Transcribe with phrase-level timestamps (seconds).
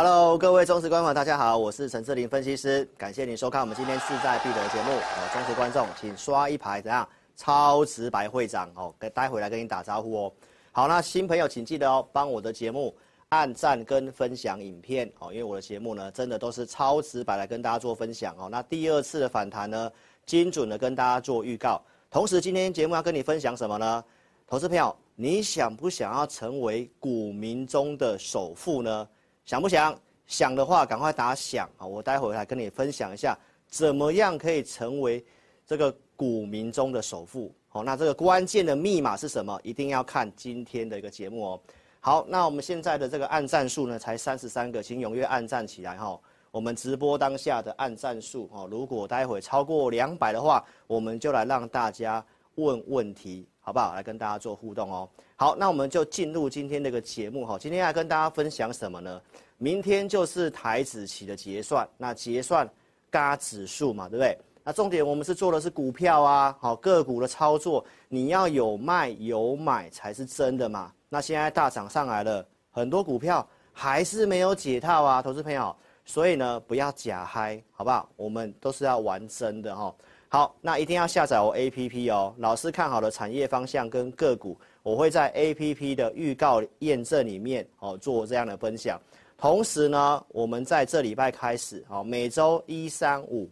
[0.00, 4.92] Hello，各位忠实观众，大家好，我是陈志玲分析师，感谢您收看我们今天势在必得的节目。
[4.92, 7.08] 哦，忠实观众，请刷一排，怎样？
[7.34, 10.32] 超直白会长哦，待会来跟你打招呼哦。
[10.70, 12.94] 好，那新朋友请记得哦，帮我的节目。
[13.30, 18.48] 按赞跟分享影片哦，因为我的节目呢，真的都是超直白来跟大家做分享哦。
[18.48, 19.90] 那第二次的反弹呢，
[20.24, 21.82] 精准的跟大家做预告。
[22.08, 24.04] 同时，今天节目要跟你分享什么呢？
[24.46, 29.08] 投资朋友，你想不想要成为股民中的首富呢？
[29.48, 29.98] 想不想？
[30.26, 31.86] 想的话，赶快打想啊！
[31.86, 33.34] 我待会来跟你分享一下，
[33.66, 35.24] 怎么样可以成为
[35.66, 37.50] 这个股民中的首富。
[37.70, 39.58] 好，那这个关键的密码是什么？
[39.64, 41.60] 一定要看今天的一个节目哦。
[41.98, 46.20] 好，那我们现在的这个按赞数呢，才三十三个，请踊跃按赞起来哈。
[46.50, 52.22] 我们直播当下的按赞数哦，如果待会超过两百的话，我们就来让大家
[52.56, 53.94] 问问题，好不好？
[53.94, 55.06] 来跟大家做互动哦。
[55.36, 57.58] 好，那我们就进入今天这个节目哈。
[57.58, 59.20] 今天要跟大家分享什么呢？
[59.58, 62.66] 明天就是台指期的结算，那结算
[63.10, 64.38] 嘎指数嘛，对不对？
[64.64, 70.90] 那重点我们是做的是股票啊，好个股的操作，你要有卖有买才是真的嘛。
[71.10, 75.76] 那现在大涨上来了，很多股票还是没有解套啊，投资朋友，
[76.06, 78.08] 所以呢，不要假嗨，好不好？
[78.16, 79.94] 我们都是要玩真的哈。
[80.30, 82.34] 好，那一定要下载我 APP 哦。
[82.36, 89.00] 老师看好的产业方向跟个股，我会在 APP 的预告验证里面哦做这样的分享。
[89.38, 93.48] 同时呢，我们在这礼拜开始哦，每周一三五。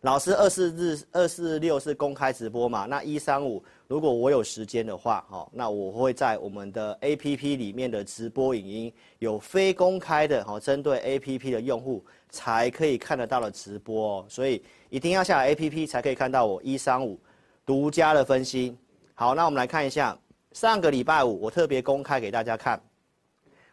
[0.00, 2.86] 老师二四日、二四六是公开直播嘛？
[2.86, 14.26] 那一三五，如果我有时间的话，哦，那我会在我们的 APP 里面的直播影音有非公开的，哦，针对 APP 的用户才可以看得到的直播哦。
[14.28, 17.18] 所以一定要下 APP 才可以看到我一三五
[17.64, 18.76] 独家的分析。
[19.14, 20.16] 好，那我们来看一下
[20.52, 22.80] 上个礼拜五我特别公开给大家看，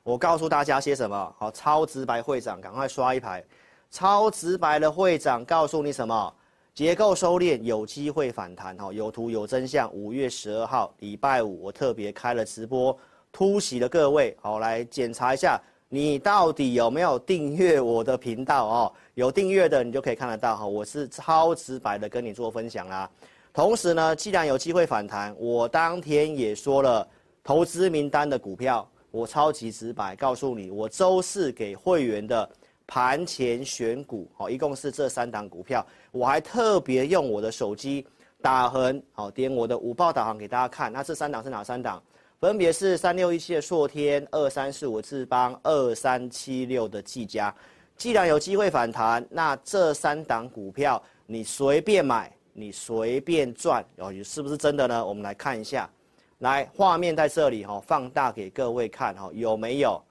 [0.03, 1.35] 我告诉大家些什么？
[1.37, 3.43] 好，超直白会长，赶快刷一排。
[3.91, 6.33] 超直白的会长告诉你什么？
[6.73, 9.93] 结构收敛有机会反弹哈，有图有真相。
[9.93, 12.97] 五月十二号礼拜五，我特别开了直播，
[13.31, 18.93] 突袭的各位，好来检查一下，你到底有没有订阅我的频道哦？
[19.15, 23.09] 有订阅的，你就可以看得到哈，我是超直白的跟你做分享啦。
[23.53, 27.07] 同时呢，既然有机会反弹，我当天也说了
[27.43, 32.49] 投资名单的股票，我超级直白告诉你，我周四给会员的。
[32.85, 38.05] 盘前选股，好，一共是这三档股票，我还特别用我的手机
[38.41, 40.91] 打横，好，点我的五报导航给大家看。
[40.91, 42.03] 那这三档是哪三档？
[42.41, 47.55] 分别是三六一七的硕天、二三四五智邦、二三七六的技嘉。
[47.95, 55.05] 既然有机会反弹，那这三档股票你随便买，你随便赚，哦，是不是真的呢？
[55.05, 55.89] 我们来看一下，
[56.39, 60.01] 来，画面在这里哈，放大给各位看哈，有没有？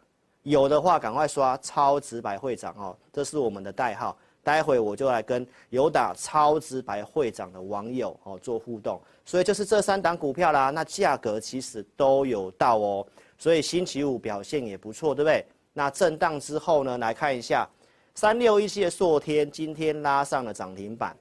[0.45, 4.17] 有的话，赶快刷超直白会长哦，这是我们的代号。
[4.45, 9.01] 待会我就来跟有打超直白会长的网友哦做互动。
[9.25, 13.07] 所以就是这三档股票啦，那价格其实都有到哦。
[13.39, 15.47] 所以星期五表现也不错，对不对？
[15.73, 17.69] 那震荡之后呢，来看一下
[18.15, 21.17] 三六一七的硕天今天拉上了涨停板。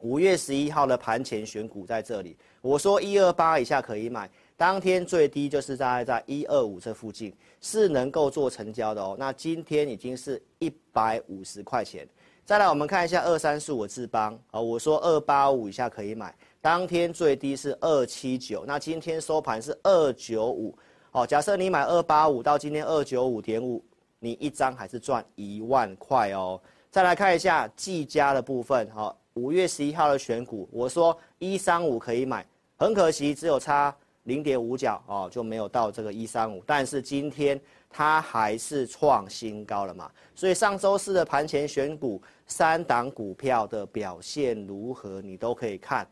[0.00, 4.30] 五月十一号的盘前选股在这里，我说一二八以下可以买。
[4.56, 9.16] 当天最低就是大概在一二五这附近，是能够做成交的哦。
[9.18, 12.06] 那今天已经是一百五十块钱。
[12.44, 20.76] 再来，我们看一下二三四五智邦啊，我说二八五以下可以买，当天最低是二七九，那今天收盘是二九五。
[21.10, 23.82] 好，假设你买二八五到今天二九五点五，
[24.18, 26.60] 你一张还是赚一万块哦。
[26.90, 32.46] 再来看一下技嘉的部分，好，五月十一号的选股，我说一三五可以买，
[32.76, 33.94] 很可惜只有差。
[34.24, 37.58] 零点五角哦，就没有到这个一三五，但是今天
[37.88, 46.06] 它还是创新高了嘛，所以上周四的盘前选股三档股票的表现如何，你都可以看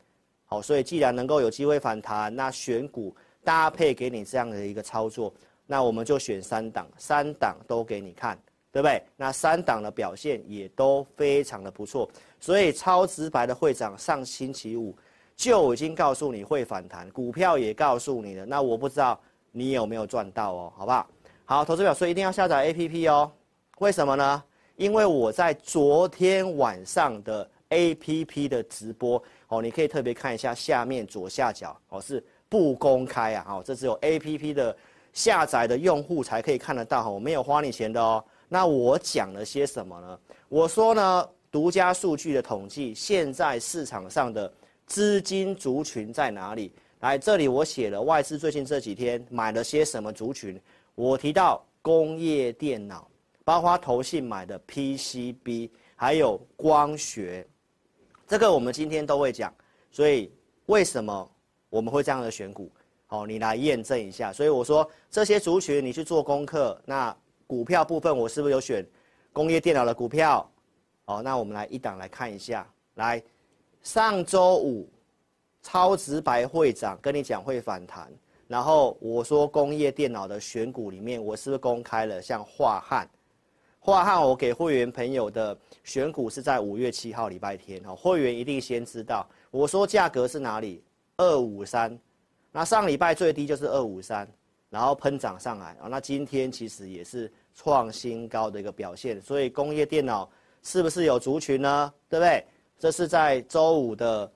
[0.47, 3.15] 好，所以既然能够有机会反弹，那选股
[3.47, 5.33] 搭配给你这样的一个操作，
[5.67, 8.37] 那我们就选三档，三档都给你看，
[8.73, 9.01] 对不对？
[9.17, 12.11] 那三档的表现也都非常的不错，
[12.41, 14.93] 所以超直白的会长上星期五
[15.37, 19.17] 就已经告诉你会反弹，股票也告诉你了，那我不知道
[19.53, 21.09] 你有没有赚到哦，好不好？
[21.45, 23.31] 好，投资表，说一定要下载 APP 哦，
[23.79, 24.43] 为什么呢？
[24.75, 29.23] 因为我在昨天晚上的 APP 的直播。
[29.49, 34.77] 哦，你可以特别看一下下面左下角哦，是不公开啊，哦，这只有 APP 的
[35.13, 38.25] 下载的用户才可以看得到，我没有花你钱的哦。
[38.49, 40.19] 那我讲了些什么呢？
[40.49, 44.53] 我说呢，独家数据的统计，现在市场上的
[44.87, 46.73] 资金族群在哪里？
[47.01, 50.61] 来，这里我写了外资最近这几天买了些什么族群，
[50.95, 53.09] 我提到工业电脑，
[53.45, 57.47] 包括投信买的 PCB，还有光学。
[58.27, 59.53] 这个我们今天都会讲，
[59.91, 60.33] 所以
[60.67, 61.31] 为什么
[61.77, 62.71] 我们会这样的选股？
[63.07, 64.33] 好，你来验证一下。
[64.33, 66.81] 所以我说这些族群你去做功课。
[66.87, 67.15] 那
[67.47, 68.85] 股票部分我是不是有选
[69.31, 70.51] 工业电脑的股票？
[71.05, 72.67] 好，那我们来一档来看一下。
[72.95, 73.23] 来，
[73.83, 74.89] 上周五
[75.61, 78.11] 超直白会长跟你讲会反弹，
[78.49, 83.07] 然后我说工业电脑的选股里面，我是不是公开了像樺汉？
[83.85, 89.29] 樺汉，我给会员朋友的选股是在五月七号礼拜天，会员一定先知道。
[89.51, 90.83] 我说价格是哪里？
[91.17, 91.99] 二五三，
[92.53, 94.29] 那上礼拜最低就是二五三，
[94.71, 99.21] 然后喷涨上来，那今天其实也是创新高的一个表现。
[99.21, 100.29] 所以工业电脑
[100.63, 101.93] 是不是有族群呢？
[102.09, 102.45] 对不对？
[102.79, 104.31] 这是在周五的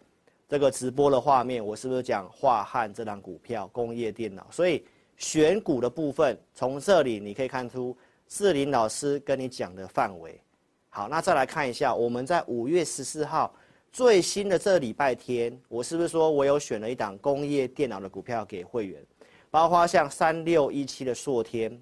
[0.48, 4.46] 这个直播的画面，我是不是讲华汉这档股票工业电脑？
[4.50, 4.84] 所以
[5.16, 7.96] 选股的部分，从这里你可以看出。
[8.32, 10.40] 志林老师跟你讲的范围，
[10.88, 13.52] 好，那再来看一下，我们在五月十四号
[13.92, 19.04] 最新的这礼拜天，我是不是说我有选了一档工业电脑的股票给会员，
[19.50, 21.76] 包括像三六一七的硕天，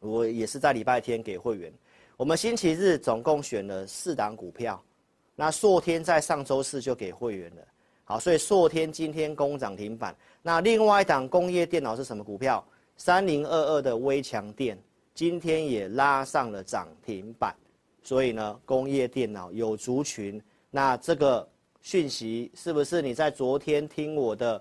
[0.00, 1.72] 我也是在礼拜天给会员。
[2.18, 4.82] 我们星期日总共选了四档股票，
[5.34, 7.62] 那硕天在上周四就给会员了，
[8.04, 10.14] 好，所以硕天今天攻涨停板。
[10.42, 12.62] 那另外一档工业电脑是什么股票？
[12.98, 14.78] 三零二二的微强电。
[15.14, 17.54] 今天也拉上了涨停板，
[18.02, 20.40] 所以呢，工业电脑有族群，
[20.74, 21.46] 那这个
[21.82, 24.60] 讯息是不是你在昨天听我的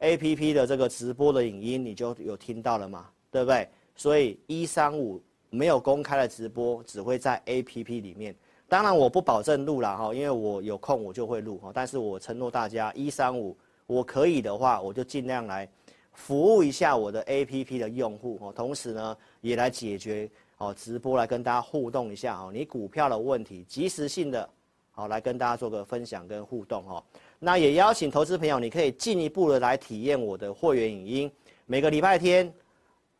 [0.00, 3.08] APP 的这个直播的影音，你就有听到了嘛？
[3.30, 3.66] 对不对？
[3.94, 5.18] 所以一三五
[5.48, 8.36] 没有公开的直播，只会在 APP 里面。
[8.68, 13.56] 当然我不保证录了哈，因为我有空我就会录哈，但是我承诺大家一三五
[13.86, 15.66] 我可以的话，我就尽量来。
[16.12, 24.48] 服务一下我的 APP 的用户哦，同时呢也来解决哦直播来跟大家互动一下哦，你股票的问题及时性的，
[24.96, 27.04] 好来跟大家做个分享跟互动哦。
[27.38, 31.30] 那也邀请投资朋友，你可以进一步的来体验我的会员影音，
[31.66, 32.50] 每个礼拜天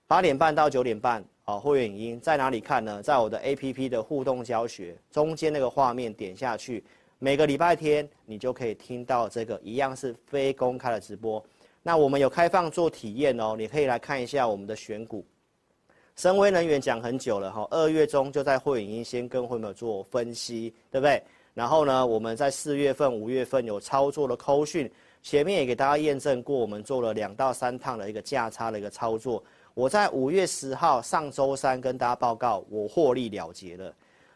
[0.07, 3.03] 八点半到九点半哦，会员影音在哪里看呢？
[3.03, 6.83] 在我的 APP 的互动教学中间那个画面点下去，
[7.19, 11.45] 每个礼拜天你就可以听到这个一样是非公开的直播。
[11.83, 15.23] 那我们有开放做体验哦，你可以来看一下我们的选股。
[16.17, 21.23] 深威能源讲很久了哈，二月中就在会员先跟会员做分析，对不对？
[21.57, 29.43] 然后呢，我们在四月份、五月份有操作的扣讯，前面也给大家验证过，我们做了两到三趟的一个价差的一个操作。
[29.73, 33.91] 我在五月十号上周三跟大家报告，我获利了结了，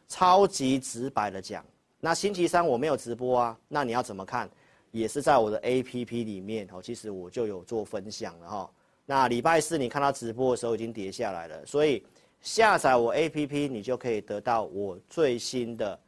[0.08, 1.62] 超级直白的讲。
[2.00, 4.48] 那星期三我没有直播啊，那你要怎么看？
[4.90, 8.70] 也是在我的 APP 里面哦，其实我就有做分享了哈。
[9.04, 12.02] 那礼拜四你看到直播的时候已经跌下来了，所以
[12.40, 15.98] 下载我 APP 你就可以得到我最新的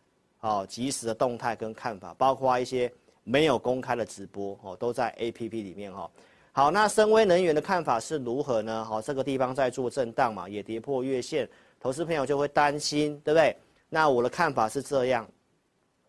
[0.42, 2.92] 哦即时的动态跟看法，包括一些
[3.24, 6.08] 没有公开的直播哦，都在 APP 里面哈。
[6.52, 8.84] 好，那深威能源的看法是如何呢？
[8.84, 11.48] 好，这个地方在做震荡嘛，也跌破月线，
[11.80, 13.56] 投资朋友就会担心，对不对？
[13.88, 15.26] 那我的看法是这样，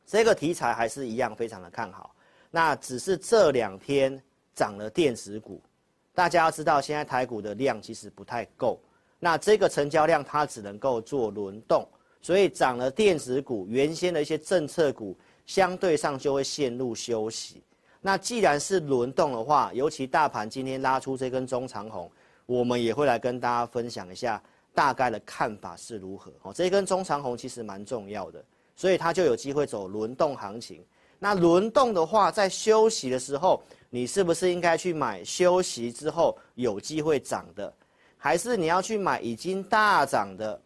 [0.06, 2.14] 这个题材还是一样非常的看好。
[2.52, 4.22] 那只是这两天
[4.54, 5.62] 涨了电子股，
[6.14, 8.80] 大家要知道，现在台股的量其实不太够，
[9.20, 11.88] 那这个成交量它只能够做轮动，
[12.24, 15.16] 所以涨了电子股，原先的一些政策股
[15.46, 17.62] 相对上就会陷入休息。
[18.00, 22.10] 那既然是轮动的话，尤其大盘今天拉出这根中长红，
[22.46, 24.42] 我们也会来跟大家分享一下
[24.74, 26.32] 大概的看法是如何。
[26.44, 28.42] 哦，这根中长红其实蛮重要的，
[28.74, 30.82] 所以它就有机会走轮动行情。
[31.20, 37.74] 那轮动的话，在休息的时候，你是不是应该去买休息之后有机会涨的，
[38.18, 40.62] 还是你要去买已经大涨的？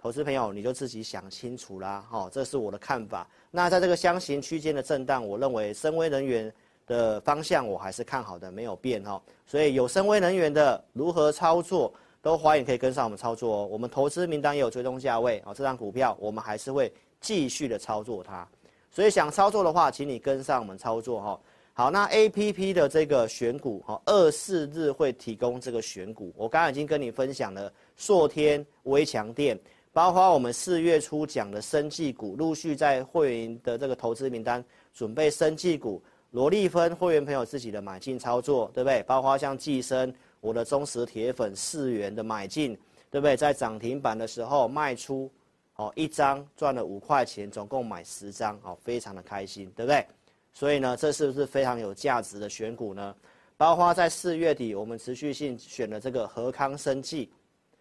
[0.00, 2.06] 投资朋友，你就自己想清楚啦。
[2.08, 3.28] 好，这是我的看法。
[3.50, 6.52] 那在这个箱型区间的震荡，我认为深威能源
[6.86, 9.20] 的方向我还是看好的，没有变哈。
[9.44, 13.66] 所以有深威能源的如何操作，都欢迎可以跟上我们操作哦。
[13.66, 18.46] 我们投资名单也有追踪价位啊，这张股票我们还是会继续的操作它。
[18.92, 21.40] 所以想操作的话，请你跟上我们操作哈。
[21.74, 26.32] 好，那 A P P 的这个选股哈，二四日会提供这个选股。
[26.36, 29.56] 我刚刚已经跟你分享了硕天、威强电，
[29.98, 34.64] 包括我们四月初讲的生技股，陆续在会员的这个投资名单
[34.94, 36.00] 准备生技股。
[36.30, 39.02] 罗丽芬会员朋友自己的买进操作，对不对？
[39.08, 42.78] 包括像技声，我的忠实铁粉四元的买进，
[43.10, 43.36] 对不对？
[43.36, 45.28] 在涨停板的时候卖出，
[45.74, 50.06] 哦，一张赚了五块钱，总共买十张，哦，非常的开心，对不对？
[50.52, 53.12] 所以呢，这是不是非常有价值的选股呢？
[53.56, 57.28] 包括在四月底，我们持续性选了这个和康生技，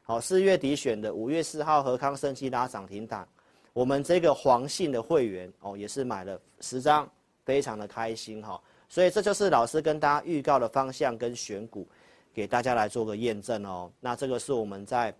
[0.09, 3.27] 好，四月底选的，五月四号和康生技拉涨停板，
[3.73, 7.05] 我们这个黄信的会员哦，也是买了十张，
[7.43, 8.57] 非常的开心哈。
[8.87, 11.85] 所以这就是老师跟大家预告的方向跟选股，
[12.33, 13.91] 给大家来做个验证哦。
[13.99, 15.13] 那这个是我们在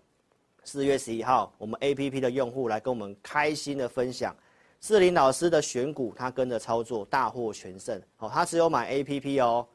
[0.64, 4.34] 四月十一号，我们 APP 的用户来跟我们开心的分享。
[4.80, 8.00] 志林老师的选股，他跟着操作大获全胜。
[8.16, 9.68] 好，他只有买 APP 哦，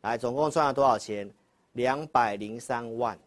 [0.00, 1.30] 来，总共赚了多少钱？
[1.72, 3.18] 两百零三万。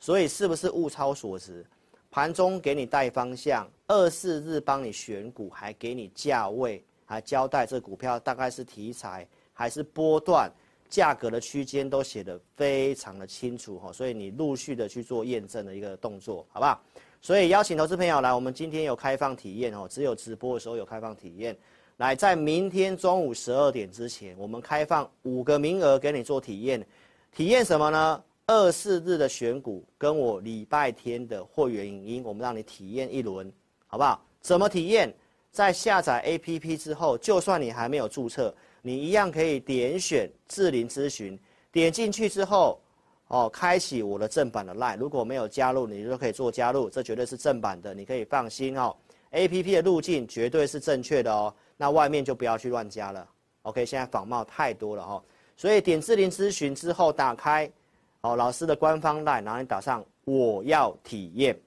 [0.00, 1.64] 所以是不是物超所值？
[2.10, 10.50] 盘中给你带方向，二四日帮你选股，还给你价位，还交代这股票大概是题材还是波段，
[10.88, 13.92] 价格的区间都写得非常的清楚哈。
[13.92, 16.82] 所以你陆续的去做验证的一个动作，好不好？
[17.22, 21.56] 所以邀请投资朋友来，我们今天有开放体验哦，只有直播的时候有开放体验。
[21.98, 26.84] 来，在明天中午十二点之前，我们开放五个名额给你做体验。
[27.30, 28.24] 体验什么呢？
[28.52, 33.48] 二四日的选股跟我礼拜天的会员影音，我们让你体验一轮，
[33.86, 34.20] 好不好？
[34.40, 35.14] 怎么体验？
[35.52, 38.52] 在下载 APP 之后，就算你还没有注册，
[38.82, 41.38] 你一样可以点选智霖咨询，
[41.70, 42.80] 点进去之后。
[43.28, 48.92] 哦，开启我的正版的 LINE，如果没有加入，你就可以做加入，这绝对是正版的，你可以放心哦。
[49.30, 53.24] APP 的路径绝对是正确的哦，那外面就不要去乱加了。
[53.62, 55.22] OK，现在仿冒太多了哦，
[55.56, 57.70] 所以点智霖咨询之后打开，
[58.22, 61.58] 哦，老师的官方 LINE，然后你打上我要体验，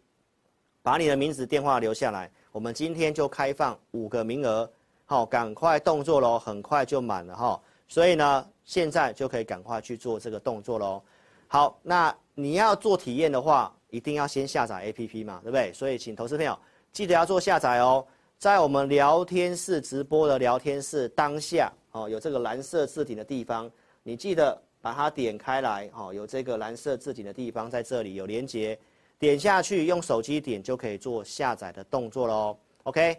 [0.82, 4.70] 把你的名字电话留下来，我们今天就开放五个名额，
[5.06, 11.02] 好，赶快动作喽，很快就满了哈，所以呢，现在就可以赶快去做这个动作喽。
[11.48, 15.74] 好，那你要做体验的话，一定要先下载 APP 嘛，对不对？
[15.74, 16.58] 所以请投资朋友
[16.92, 18.06] 记得要做下载哦。
[18.38, 23.72] 在我们聊天室直播的聊天室当下，哦，有这个蓝色字体的地方，
[24.04, 28.78] 你记得把它点开来，哦，有这个蓝色字体的地方在这里有连接，
[29.18, 32.58] 点下去用手机点就可以做下载的动作喽。
[32.84, 33.18] OK。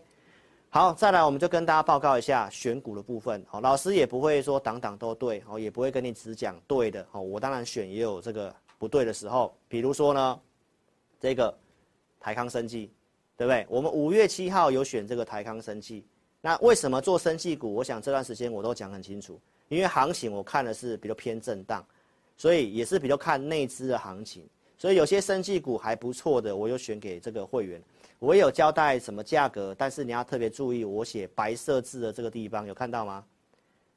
[0.69, 3.43] 好，再来我们就跟大家报告一下选股的部分。
[3.49, 7.07] 好，老师也不会说档档都对，哦，也不会跟你只讲对的。
[7.13, 9.57] 哦，我当然选也有这个不对的时候。
[9.67, 10.41] 比如说呢，
[11.19, 11.57] 这个
[12.21, 12.93] 台康生技，
[13.39, 13.65] 对不对？
[13.71, 16.05] 我们五月七号有选这个台康生技。
[16.43, 17.73] 那为什么做生技股？
[17.73, 21.85] 我想这段时间我都讲很清楚，因为行情我看的是比较偏震荡，
[22.37, 24.45] 所以也是比较看内资的行情。
[24.77, 27.83] 所以有些生技股还不错的，我有选给这个会员。
[28.19, 33.25] 我也有交代什么价格，但是你要特别注意，我写白色字的这个地方有看到吗？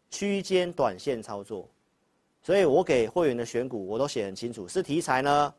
[0.09, 1.67] 区间短线操作，
[2.41, 5.53] 所以我给会员的选股我都写很清楚，是题材呢，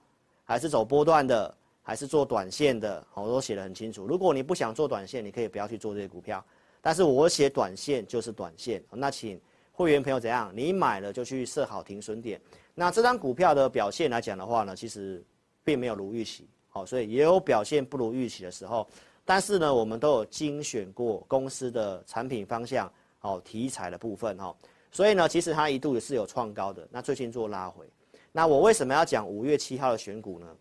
[0.45, 4.07] 还是走波段的，还是做短线的，我都写得很清楚。
[4.07, 6.45] 如果你不想做短线，你可以不要去做这些股票，
[6.81, 8.83] 但是我写短线就是短线。
[8.91, 9.41] 那请
[9.79, 10.51] 会员朋友怎样？
[10.53, 12.41] 你买了就去设好停损点。
[12.75, 15.25] 那这张股票的表现来讲的话呢，其实
[15.63, 16.49] 并没有如预期。
[16.69, 18.85] 好，所以也有表现不如预期的时候，
[19.25, 24.53] 但是呢，我们都有精选过公司的产品方向，好题材的部分哈，
[24.91, 27.87] 所以呢，其实它一度也是有创高的，那最近做拉回，
[28.33, 30.57] 那我为什么要讲五月七号的选股呢？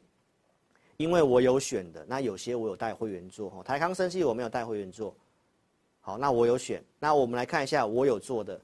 [0.98, 5.16] 因为我有选的，那有些我有带会员做哈，台康生技我没有带会员做，
[6.02, 8.60] 好，那我有选，那我们来看一下我有做的，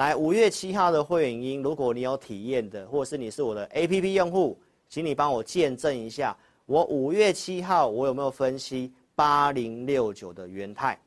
[0.00, 6.34] 来五月七号的会员音，如果你有体验的，或者是你是我的 APP 用户，请你帮我见证一下。
[6.64, 10.98] 我五月七号，我有没有分析八零六九的元泰？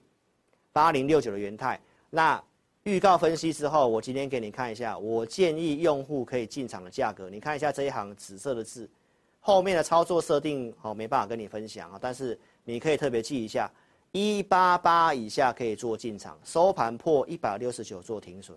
[0.71, 1.81] 八零六九的元泰，
[2.12, 2.39] 那
[2.83, 7.31] 预告分析之后，我今天给你看一下，我建议用户可以进场的价格。
[7.31, 8.88] 你看一下这一行紫色的字，
[9.39, 13.67] 后面的操作设定哦，没办法跟你分享啊，但是你可以特别记一下，
[14.12, 18.55] 一八八以下可以做进场，收盘破一百六十九做停损。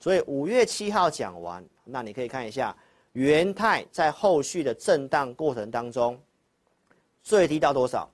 [0.00, 2.74] 所以五月七号讲完，那你可以看一下
[3.12, 6.18] 元泰在后续的震荡过程当中。
[7.22, 8.10] 最低到多少？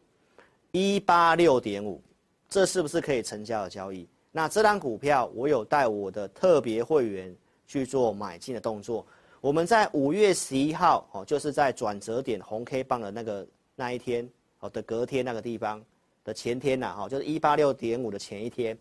[0.72, 2.02] 一八六点五，
[2.48, 4.06] 这是不是可以成交的交易？
[4.32, 7.34] 那这档股票我有带我的特别会员
[7.68, 9.06] 去做买进的动作。
[9.40, 14.28] 我们在五月十一号哦，就是在转折点红 K 棒的那个那一天
[14.58, 15.80] 哦的隔天那个地方
[16.24, 18.76] 的前天呐，哈，就是一八六点五的前一天。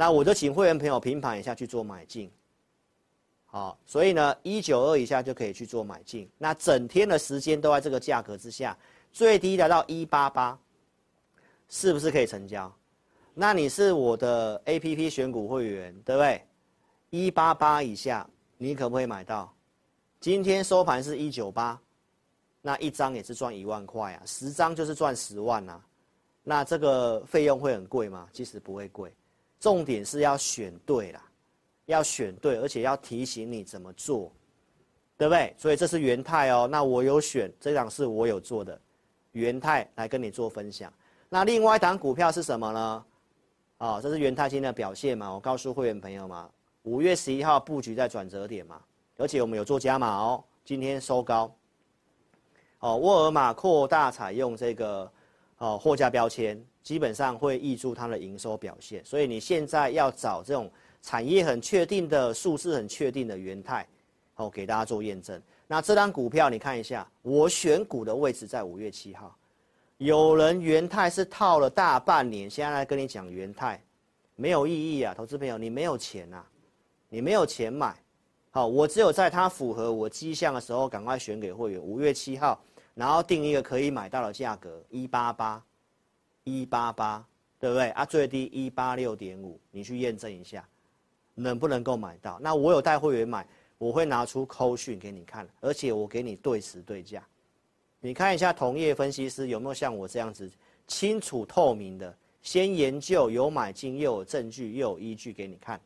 [0.00, 2.32] 那我就请会员朋友平盘一下去做买进，
[3.44, 6.26] 好，所以呢，一九二以下就可以去做买进。
[6.38, 8.74] 那整天的时间都在这个价格之下，
[9.12, 10.58] 最低达到一八八，
[11.68, 12.74] 是不是可以成交？
[13.34, 16.46] 那你是我的 APP 选股会员，对不对？
[17.10, 18.26] 一八八以下，
[18.56, 19.54] 你可不可以买到？
[20.18, 21.78] 今天收盘是一九八，
[22.62, 25.78] 那一张也是赚一万块啊，十张就是赚十万啊。
[26.42, 28.26] 那这个费用会很贵吗？
[28.32, 29.14] 其实不会贵。
[29.60, 31.22] 重点是要选对啦，
[31.84, 34.32] 要选对，而且要提醒你怎么做，
[35.18, 35.54] 对不对？
[35.58, 38.80] 所以这是元泰哦，那我有选这档是我有做的，
[39.32, 40.90] 元泰来跟你做分享。
[41.28, 43.04] 那另外一档股票是什么呢？
[43.76, 45.30] 啊，这是元泰今天的表现嘛？
[45.30, 46.50] 我告诉会员朋友嘛，
[46.84, 48.80] 五月十一号布局在转折点嘛，
[49.18, 51.54] 而且我们有做加码哦，今天收高。
[52.78, 55.12] 哦，沃尔玛扩大采用这个
[55.58, 56.58] 哦货架标签。
[56.82, 60.70] 基本上会挹注它的营收表现，所以你现在要找这种
[61.02, 63.86] 产业很确定的、数字很确定的元泰，
[64.34, 65.40] 好，给大家做验证。
[65.66, 69.36] 那这张股票你看一下，我选股的位置在五月七号，
[69.98, 73.80] 有人元泰是套了大半年，现在来跟你讲元泰，
[74.34, 76.44] 没有意义啊，投资朋友，你没有钱啊，
[77.08, 77.94] 你没有钱买，
[78.50, 81.80] 好，我只有在它符合我迹象的时候，赶快选给会员。
[81.80, 82.60] 五月七号，
[82.94, 85.62] 然后定一个可以买到的价格一八八。
[86.44, 87.24] 一八八，
[87.58, 88.04] 对不对啊？
[88.04, 90.66] 最低一八六点五，你去验证一下，
[91.34, 92.38] 能不能够买到？
[92.40, 93.46] 那我有带会员买，
[93.78, 97.22] 我会拿出扣讯给你看，而且我给你对时对价，
[98.00, 100.50] 你看一下同业分析师有没有像我这样子
[100.86, 105.80] 清楚透明的，先研究有买进又有证据又有依据给你看，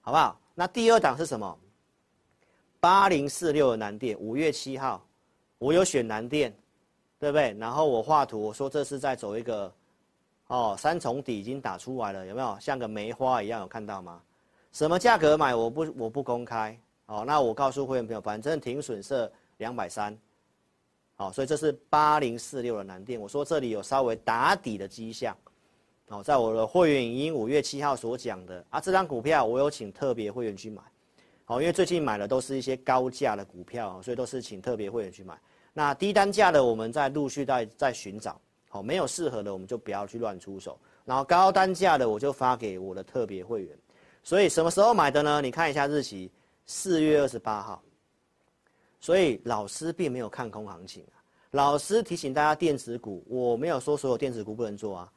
[0.00, 0.40] 好不好？
[0.54, 1.58] 那第二档是什么？
[2.78, 5.04] 八零四六的南电，五月七号，
[5.58, 6.54] 我有选南电，
[7.18, 7.52] 对不对？
[7.58, 9.72] 然后我画图，我说这是在走一个。
[10.48, 13.60] 哦，三重底已经打出来了，有没有像个梅花一样？
[13.62, 14.22] 有看到吗？
[14.72, 15.54] 什么价格买？
[15.54, 16.78] 我不我不公开。
[17.06, 20.16] 哦，那我告诉会员朋友，反正停损设两百三。
[21.16, 23.20] 好，所以这是八零四六的南电。
[23.20, 25.36] 我说这里有稍微打底的迹象。
[26.08, 30.80] 哦，在我的会员影音五月七号所讲的啊，这张股票我有请特别会员去买。
[31.44, 35.36] 好，因为最近买的都是一些高价的股票，所以都是请特别会员去买。
[35.72, 38.40] 那低单价的，我们在陆续在在寻找。
[38.76, 40.78] 好，没有适合的，我们就不要去乱出手。
[41.06, 43.78] 然后高单价的，我就发给我的特别会员。
[44.22, 45.40] 所以什么时候买的呢？
[45.40, 46.30] 你看一下日期，
[46.66, 47.82] 四月二十八号。
[49.00, 51.16] 所以老师并没有看空行情啊。
[51.52, 55.10] 老师提醒大家，电子股我没有说所有电子股不能做啊。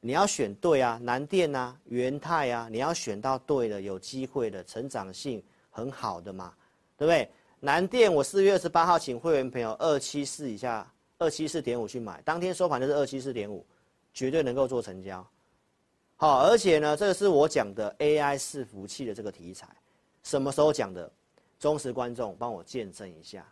[0.00, 6.52] 你要选对啊，南电啊，元泰啊，你要选到对的，有机会的，成长性很好的嘛，
[6.96, 7.30] 对不对？
[7.60, 10.90] 南电我四月二十八号请会员朋友二七四以下。
[11.18, 13.64] 二七四点五去买，当天收盘就是二七四点五，
[14.12, 15.26] 绝对能够做成交。
[16.16, 19.68] 好，而且呢，这是我讲的 AI 伺服器的这个题材，
[20.22, 21.10] 什么时候讲的？
[21.58, 23.46] 忠实观众帮我见证一下。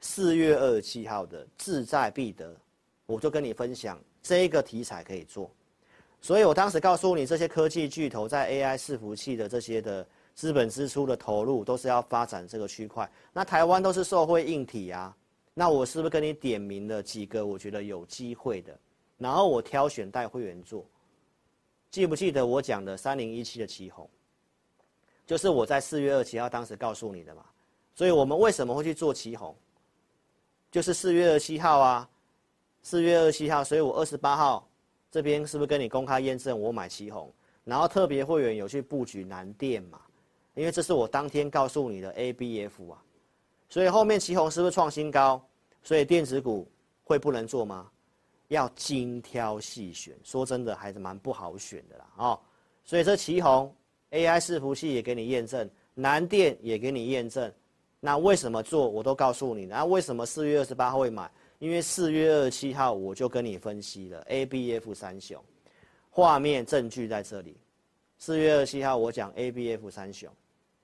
[0.00, 2.56] 四月二十七号的志在必得，
[3.04, 5.50] 我就跟你分享这个题材可以做。
[6.22, 13.08] 所以我当时告诉你，这些科技巨头在 AI 伺服器的这些的资本支出的投入，都是要发展这个区块。
[13.34, 15.14] 那台湾都是受惠硬体啊。
[15.54, 18.78] 那我是不是跟你点名了几个我觉得有机会的，
[19.18, 20.86] 然后我挑选带会员做，
[21.90, 24.08] 记不记得我讲的三零一七的旗红，
[25.26, 27.44] 就是我在四月二十七号当时告诉你的嘛，
[27.94, 29.54] 所以我们为什么会去做旗红？
[30.70, 32.08] 就是四月二十七号啊，
[32.82, 34.66] 四月二十七号，所以我二十八号
[35.10, 37.30] 这边是不是跟你公开验证我买旗红，
[37.64, 40.00] 然后特别会员有去布局南电嘛，
[40.54, 43.04] 因为这是我当天告诉你的 ABF 啊。
[43.72, 45.42] 所以后面奇鋐是不是创新高？
[45.82, 46.70] 所以电子股
[47.02, 47.88] 会不能做吗？
[48.48, 50.14] 要精挑细选。
[50.22, 52.38] 说真的，还是蛮不好选的啦哦。
[52.84, 53.72] 所以这奇鋐
[54.10, 57.50] AI 伺服器也给你验证，南电也给你验证。
[57.98, 58.86] 那为什么做？
[58.86, 59.64] 我都告诉你。
[59.64, 61.30] 那为什么四月二十八号会买？
[61.58, 65.42] 因为四月二十七号我就跟你分析了 ABF 三雄，
[66.10, 67.56] 画面证据在这里。
[68.18, 70.30] 四月二十七号我讲 ABF 三雄。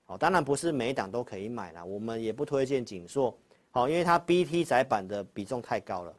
[0.09, 3.37] 哦，当然不是每一档都可以买啦，我们也不推荐景硕，
[3.69, 6.11] 好，因为它 BT 窄板的比重太高了。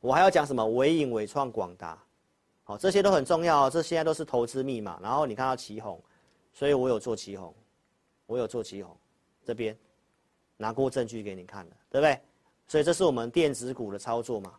[0.00, 0.64] 我还要讲什么？
[0.64, 2.02] 纬颖、纬创、广达，
[2.64, 4.98] 好，这些都很重要，这现在都是投资密码。
[5.02, 5.98] 然后你看到奇鋐，
[6.54, 7.52] 所以我有做奇鋐，
[8.24, 8.86] 我有做奇鋐，
[9.44, 9.76] 这边
[10.56, 12.18] 拿过证据给你看了，对不对？
[12.66, 14.54] 所以这是我们电子股的操作嘛。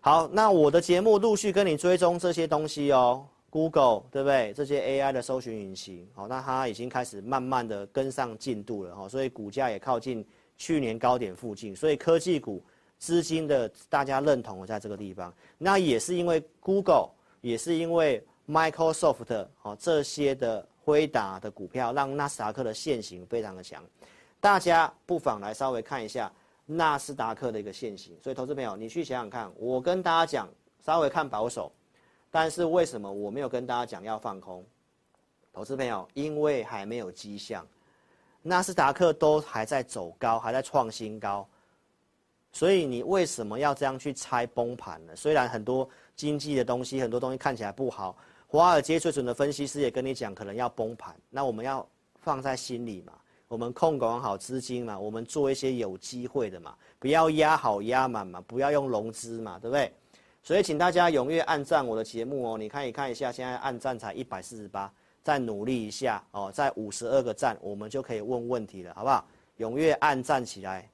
[0.00, 3.26] 好，那我的节目陆续跟你追踪这些东西哦。
[3.54, 4.52] Google 对不对？
[4.52, 12.60] 这些 AI 的搜寻引擎，好，那它已经开始慢慢的跟上进度了哈，所以股价也靠近去年高点附近，所以科技股
[12.98, 17.10] 资金的大家认同在这个地方，那也是因为 Google，
[17.42, 23.84] 也是因为 Microsoft 哦这些的辉达的股票，让纳斯达克的线型非常的强，
[24.40, 26.28] 大家不妨来稍微看一下
[26.66, 30.48] 纳斯达克的一个线型，所以投资朋友你去想想看，我跟大家讲
[30.84, 31.70] 稍微看保守。
[32.34, 34.66] 但是为什么我没有跟大家讲要放空？
[35.52, 37.64] 投资朋友，因为还没有迹象，
[38.42, 41.46] 纳斯达克都还在走高，还在创新高，
[42.50, 45.14] 所以你为什么要这样去猜崩盘呢？
[45.14, 48.16] 虽然很多经济的东西，很多东西看起来不好，
[48.48, 53.12] 华尔街最准的分析师也跟你讲可能要崩盘，那我们要放在心里嘛，
[53.46, 59.94] 我们控管好资金嘛，我们做一些有机会的嘛，不要压好压满嘛，不要用融资嘛，对不对？
[60.46, 62.58] 所以，请大家踊跃按赞我的节目哦！
[62.58, 69.26] 你看一看一下，现在按赞才一百四十八，再努力一下哦，在五十二个赞，我们就可以问问题了，好不好？
[69.58, 70.86] 踊跃按赞起来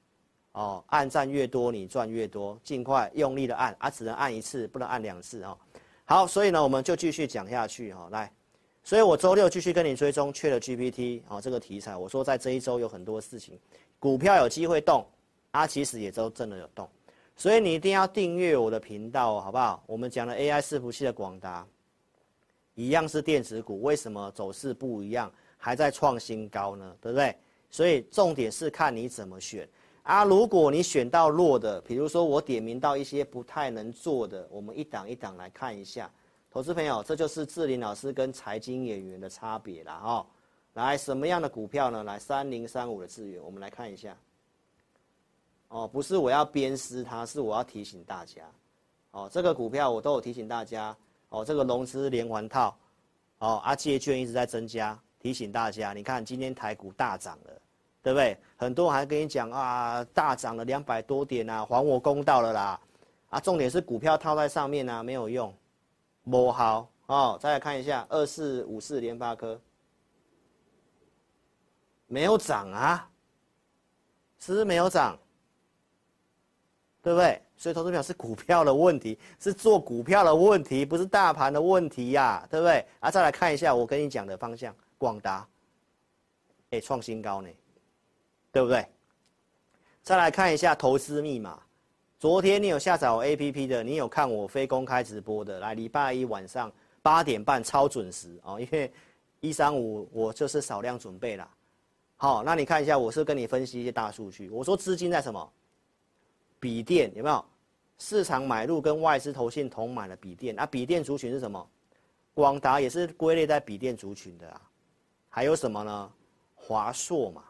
[0.53, 0.81] 哦！
[0.87, 3.89] 按赞越多，你赚越多，尽快用力的按啊！
[3.89, 5.57] 只能按一次，不能按两次哦。
[6.05, 8.09] 好，所以呢，我们就继续讲下去哈、哦。
[8.09, 8.31] 来，
[8.85, 13.59] 所以我周六继续跟你追踪 ChatGPT 哦这个题材，我说在这一周有很多事情，
[13.99, 15.05] 股票有机会动，
[15.51, 16.87] 啊，其实也都真的有动。
[17.41, 19.83] 所以你一定要订阅我的频道，好不好？
[19.87, 21.65] 我们讲的 AI 伺服器的广达，
[22.75, 26.95] 一样是电子股，为什么走势不一样，还在创新高呢？
[27.01, 27.35] 对不对？
[27.71, 29.67] 所以重点是看你怎么选
[30.03, 30.23] 啊。
[30.23, 36.07] 如果你选到弱的，比如说我点名到一些不太能做的，我们一档一档来看一下。
[36.51, 40.27] 投资朋友，这就是志霖老师跟财经演员的差别了哈。
[40.75, 42.03] 来，什么样的股票呢？
[42.03, 44.15] 来，三零三五的资源，我们来看一下。
[45.71, 48.43] 哦，不是我要鞭尸它，是我要提醒大家，
[49.11, 50.95] 哦，这个股票我都有提醒大家，
[51.29, 52.77] 哦，这个融资连环套，
[53.39, 57.53] 哦，啊借券一直在增加，提醒大家，你看今天台股大涨了，
[58.03, 58.37] 对不对？
[58.57, 62.81] 很多人还跟你讲啊，大涨了两百多点啊，还我公道了啦，
[63.29, 65.53] 啊，重点是股票套在上面啊，没有用，
[66.23, 66.85] 摸好。
[67.07, 69.59] 哦，再来看一下二四五四联发科，
[72.07, 73.09] 没有涨啊，
[74.37, 75.17] 是不是没有涨？
[77.03, 77.41] 对不对？
[77.57, 82.85] 所以投资票是股票的问题，是做股票的问题，不是大盘的问题呀、啊，对不对？
[82.99, 85.47] 啊，再来看一下我跟你讲的方向，广达，
[86.71, 87.49] 哎，创新高呢，
[88.51, 88.85] 对不对？
[90.01, 91.59] 再来看一下投资密码，
[92.19, 96.71] 昨天你有下载我 APP 的，你有看我非公开直播的，来礼拜一晚上
[97.03, 98.91] 八点半超准时哦，因为
[99.39, 101.47] 一三五我就是少量准备啦。
[102.17, 105.51] 好，那你看一下，我是跟你分析一些大数据，我说资金在什么？
[106.61, 107.43] 笔电有没有
[107.97, 110.57] 市场买入跟外资投信同买的笔电？
[110.57, 111.67] 啊，笔电族群是什么？
[112.33, 114.61] 广达也是归类在笔电族群的啊。
[115.27, 116.11] 还有什么呢？
[116.55, 117.43] 华硕嘛。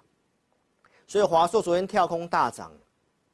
[1.05, 2.71] 所以华硕昨天跳空大涨。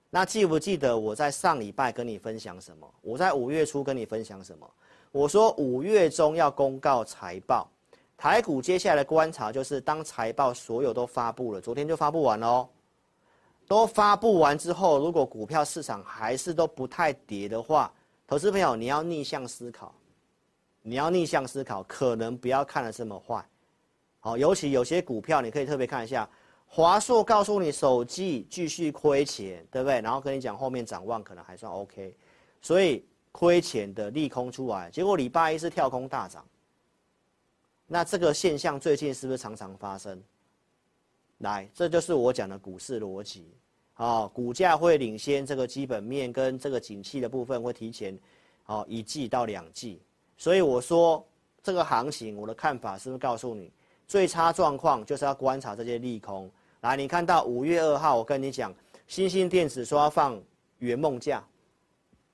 [0.10, 2.92] 那记不记得我在上礼拜跟你分享什么？
[3.02, 4.68] 我在五月初跟你分享什么？
[5.12, 7.70] 我说五月中要公告财报，
[8.18, 12.70] 台股接下来的观察就是当财报所有都发布了，昨天就发布完了哦。
[13.68, 17.92] 都发布完之后，如果股票市场还是都不太跌的话，
[18.26, 19.94] 投资朋友你要逆向思考，
[20.82, 23.46] 你要逆向思考，可能不要看的这么坏，
[24.20, 26.30] 好，尤其有些股票你可以特别看一下，
[26.66, 30.00] 华硕告诉你手机继续亏钱，对不对？
[30.00, 32.16] 然后跟你讲后面展望可能还算 OK，
[32.62, 36.46] 所以亏钱的利空出来，结果礼拜一是跳空大涨，
[37.86, 40.22] 那这个现象最近是不是常常发生？
[41.40, 43.54] 来，这就是我讲的股市逻辑，
[43.98, 48.18] 哦，股价会领先这个基本面跟这个景气的部分会提前，
[48.66, 50.02] 哦，一季到两季，
[50.36, 51.24] 所以我说
[51.62, 53.72] 这个行情我的看法是不是告诉你，
[54.08, 56.50] 最差状况就是要观察这些利空。
[56.82, 58.74] 来，你看到五月二号我跟你讲，
[59.08, 60.42] 新兴电子说要放
[60.80, 61.46] 圆梦价，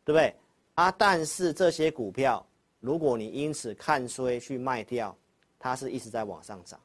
[0.05, 0.33] 对不对？
[0.75, 2.45] 啊，但是这些股票
[2.79, 5.13] 如果你因此看衰去卖掉，
[5.59, 6.79] 它是一直在往上涨。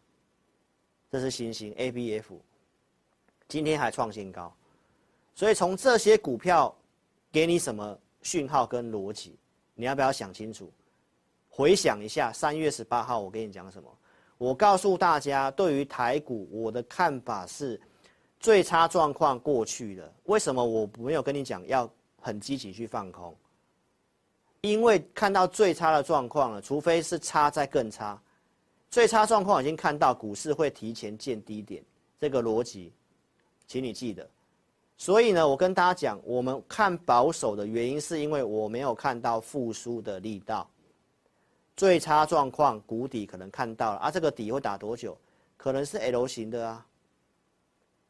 [1.11, 2.25] 这是新兴 ABF，
[3.49, 4.53] 今天还创新高，
[5.35, 6.75] 所以从这些股票
[7.33, 9.39] 给你什么讯号跟逻辑，
[9.75, 10.71] 你要不要想清楚？
[11.49, 13.89] 回想一下三月十八号我跟你讲什么？
[14.37, 17.81] 我告诉大家，对于台股我的看法是，
[18.39, 20.13] 最差状况过去了。
[20.25, 21.91] 为什么我没有跟你讲要
[22.21, 23.35] 很积极去放空？
[24.61, 28.21] 因为看到最差的状况了，除非是差再更差。
[28.91, 31.83] 最差状况已经看到，股市会提前见低点，
[32.19, 32.93] 这个逻辑，
[33.67, 34.29] 请你记得。
[34.97, 40.69] 所以呢，我跟大家讲，我们看保守的原因，是因为我没有看到复苏的力道。
[41.77, 45.17] 最差状况谷底可能看到了啊，这个底会打多久？
[45.57, 46.85] 可能是 L 型的啊，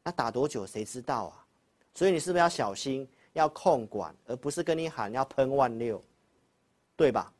[0.03, 1.45] 那打多久谁知道啊？
[1.93, 6.01] 所以你是不是要小心，要控管，而不是跟你喊要喷万六，
[6.95, 7.31] 对吧？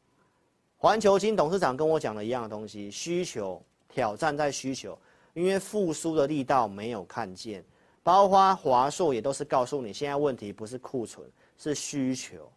[0.81, 4.97] 环球金董事长跟我讲的一样的东西，需求挑战在需求，
[5.33, 7.61] 因为复苏的力道没有看见，
[8.01, 12.49] 包括华硕也都是告诉你，现在问题不是库存，是需求，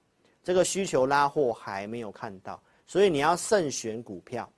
[0.44, 4.48] 这个需求拉货还没有看到，所以你要慎选股票。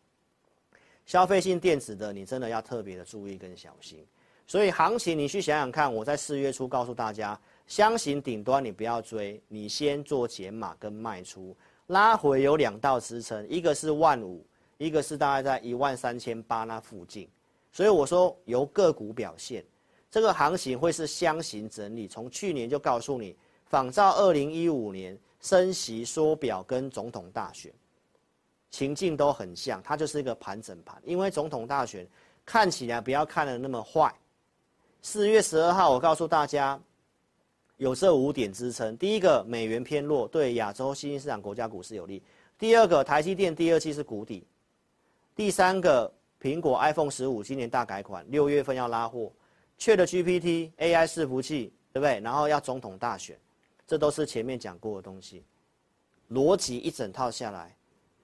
[1.06, 4.04] 消费性电子的，你真的要特别的注意跟小心。
[4.46, 11.56] 所以行情你去想想看，我在四月初告诉大家，箱型顶端你不要追，你先做减码跟卖出，
[11.88, 14.44] 拉回有两道支撑，一个是万五，
[14.78, 17.28] 一个是大概在一万三千八那附近。
[17.72, 19.64] 所以我说由个股表现，
[20.10, 22.08] 这个行情会是箱型整理。
[22.08, 27.72] 从去年就告诉你，仿照二零一五年升息缩表跟总统大选。
[28.70, 31.00] 情境都很像，它就是一个盘整盘。
[31.04, 32.06] 因为总统大选
[32.46, 34.12] 看起来不要看的那么坏。
[35.02, 36.80] 四月十二号，我告诉大家，
[37.76, 42.20] 有这五点支撑：第一个，美元偏弱，对亚洲新兴市场国家股市有利；
[42.58, 44.44] 第二个，台积电第二季是谷底；
[45.34, 49.32] 第三个，苹果 iPhone 十五今年大改款，六月份要拉货
[49.78, 52.20] ；ChatGPT AI 伺服器，对不对？
[52.20, 53.38] 然后要总统大选，
[53.86, 55.44] 这都是前面讲过的东西，
[56.30, 57.74] 逻辑一整套下来。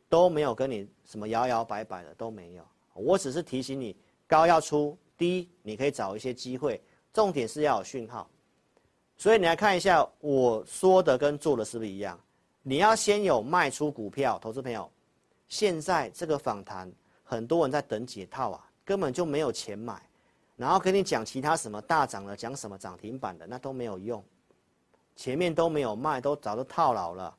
[0.09, 3.95] 都没有跟你什么摇摇摆摆的都没有，我只是提醒你
[4.27, 6.83] 高要出低，你可以找一些机会，
[7.13, 8.29] 重点是要有讯号。
[9.21, 12.19] 所以你来看一下我说的跟做的是不是一样？
[12.63, 14.91] 你要先有卖出股票，投资朋友，
[15.47, 16.91] 现在这个访谈
[17.23, 20.01] 很多人在等解套啊，根本就没有钱买，
[20.57, 24.25] 然后跟你讲其他什么大涨了，讲什么涨停板的，那都没有用，
[25.17, 27.37] 前面都没有卖，都早就套牢了。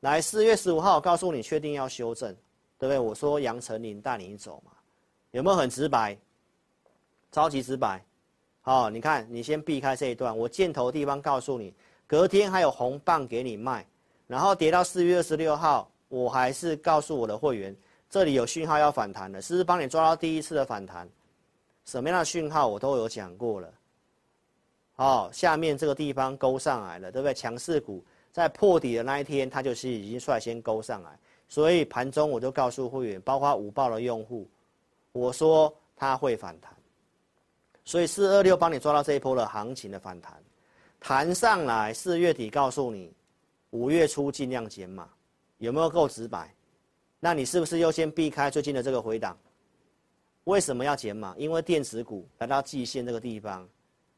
[0.00, 2.30] 来，四月十五号，告诉你，确定要修正，
[2.78, 2.98] 对不对？
[2.98, 4.72] 我说杨丞琳带你走嘛，
[5.30, 6.14] 有没有很直白？
[7.32, 8.04] 超级直白。
[8.68, 11.72] 好，你看，你先避开这一段，我箭头地方告诉你，
[12.04, 13.86] 隔天还有红棒给你卖，
[14.26, 17.72] 然后跌到四月二十六号，我还是告诉我的会员，
[18.10, 21.08] 这里有讯号要反弹了，是不是帮你抓到第一次的反弹？
[21.84, 23.72] 什么样的讯号我都有讲过了。
[24.94, 27.32] 好，下面这个地方勾上来了，对不对？
[27.32, 28.04] 强势股。
[28.32, 31.16] 在破底的那一天，它就是已经率先勾上来，
[31.48, 34.46] 所以盘中我就告诉会员，包括五报的用户，
[35.12, 36.75] 我说它会反弹，
[37.86, 40.34] 所以四二六帮你抓到这一波的行情的反弹，
[41.00, 43.10] 弹上来四月底告诉你，
[43.70, 45.08] 五月初尽量减码，
[45.58, 46.52] 有没有够直白？
[47.20, 49.38] 那你是不是优先避开最近的这个回档？
[50.44, 51.32] 为什么要减码？
[51.38, 53.66] 因为电子股来到季线这个地方。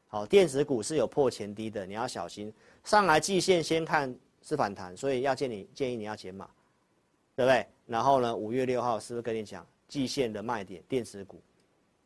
[0.07, 2.51] 好，电子股是有破前低的，你要小心。
[2.83, 6.49] 上来季线先看是反弹，所以要建议建议你要减码，
[7.35, 7.63] 对不对？
[7.85, 10.83] 然后呢，五月六号是不是跟你讲季线的卖点？
[10.89, 11.39] 电子股，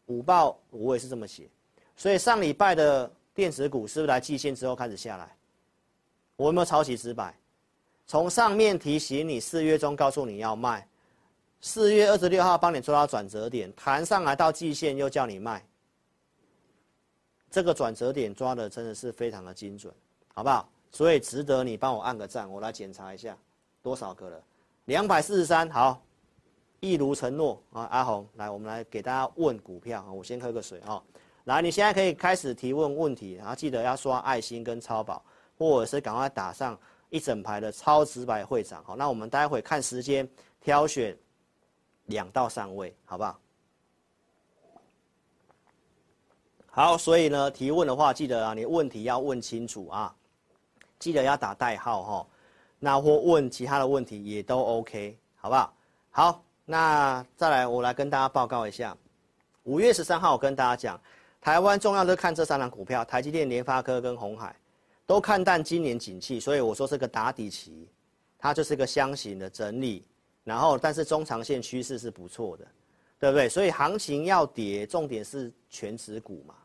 [0.07, 1.47] 五报我也是这么写。
[1.95, 5.35] 所以上礼拜的电子股是不是来季线之后开始下来？
[6.35, 7.33] 我有没有抄袭直白？
[8.05, 10.87] 从上面提醒你，四月中告诉你要卖，
[11.61, 15.63] 四月二十六号帮你做到转折点，弹上来到季线又叫你卖。
[17.49, 19.93] 这个转折点抓的真的是非常的精准，
[20.33, 20.67] 好不好？
[20.91, 23.37] 所以值得你帮我按个赞，我来检查一下
[23.81, 24.43] 多少个了，
[24.85, 26.01] 两百四十三，好，
[26.83, 31.01] 一如承诺啊，阿红，来，我们来给大家问股票啊，我先喝个水啊，
[31.45, 35.23] 来，你现在可以开始提问问题，然后记得要刷爱心跟超宝，
[35.57, 36.77] 或者是赶快打上
[37.09, 40.27] 一整排的超直白会长，好，那我们待会看时间
[40.59, 41.17] 挑选
[42.07, 43.39] 两到三位，好不好？
[46.69, 50.13] 好，所以呢，提问的话，记得啊，你问题要问清楚啊，
[50.99, 52.27] 记得要打代号哈。
[52.77, 55.73] 那或问其他的问题也都 OK，好不好？
[56.11, 58.95] 好，那再来，我来跟大家报告一下，
[59.63, 61.01] 五月十三号我跟大家讲，
[61.41, 64.55] 台湾重要的看这三档股票，台积电、联发科跟鸿海，
[65.05, 67.89] 都看淡今年景气，所以我说是个打底期，
[68.37, 70.05] 它就是个箱型的整理，
[70.45, 72.65] 然后但是中长线趋势是不错的，
[73.19, 73.49] 对不对？
[73.49, 76.55] 所以行情要跌，重点是权值股嘛。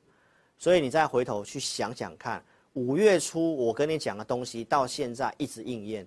[0.56, 2.40] 所以你再回头去想想看，
[2.74, 6.06] 五月初我跟你讲的东西，到现在一直应验。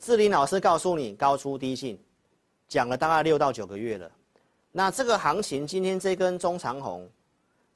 [0.00, 1.96] 志林老师告诉你高出低进，
[2.72, 4.10] 讲了大概六到九个月了。
[4.70, 7.06] 那这个行情今天这根中长红，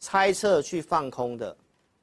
[0.01, 1.55] 猜测去放空的，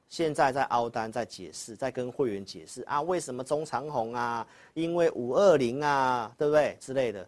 [0.08, 4.46] 现在在凹单，在解释，在跟会员解释啊，为什么中长红啊？
[4.74, 7.26] 因为五二零啊，对不对之类的？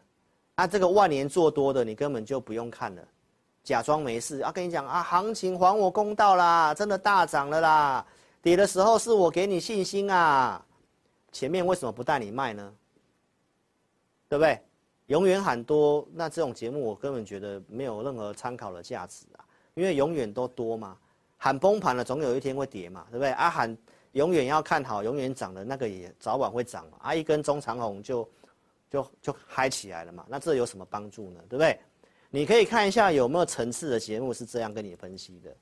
[0.55, 3.03] 那这个万年做多的，你根本就不用看了。
[3.65, 8.07] 假装没事啊，跟你讲啊，行情还我公道啦，真的大涨了啦，
[8.41, 10.65] 跌的时候是我给你信心啊，
[11.33, 12.73] 前面为什么不带你卖呢？
[14.29, 14.61] 对不对？
[15.07, 20.99] 永远喊多，那这种节目我根本觉得没有任何参考的价值啊，因为永远都多嘛，
[21.37, 23.31] 喊崩盘了，总有一天会跌嘛，对不对？
[23.31, 23.77] 啊喊
[24.13, 28.29] 永远要看好，永远涨的那个也早晚会涨嘛，啊一根中长红就
[28.91, 31.41] 就就嗨起来了嘛，那这有什么帮助呢？
[31.49, 31.79] 对不对？
[32.29, 35.57] 你可以看一下有没有层次的节目是这样跟你分析的，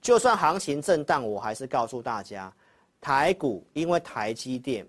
[0.00, 2.52] 就算行情震荡，我还是告诉大家，
[3.00, 4.84] 台股因为台积电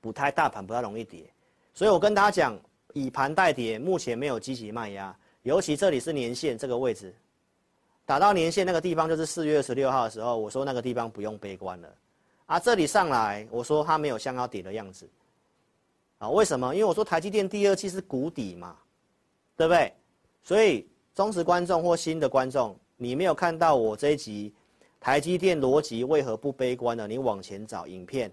[0.00, 1.28] 不太大盘不太容易跌，
[1.74, 2.56] 所以我跟大家讲。
[2.94, 7.14] 以盘代跌，目前没有积极卖压，尤其这里是年线这个位置，
[8.04, 11.94] 打到年线那个地方就是四月二十六号的时候，我说那个地方不用悲观了，
[12.46, 15.08] 啊，这里上来我说它没有像要跌的样子，
[16.18, 16.74] 啊，为什么？
[16.74, 18.76] 因为我说台积电第二季是谷底嘛，
[19.56, 19.92] 对不对？
[20.42, 24.52] 所以忠实观众或新的观众，你没有看到我这一集
[24.98, 27.06] 台积电逻辑为何不悲观呢？
[27.06, 28.30] 你往前找影片。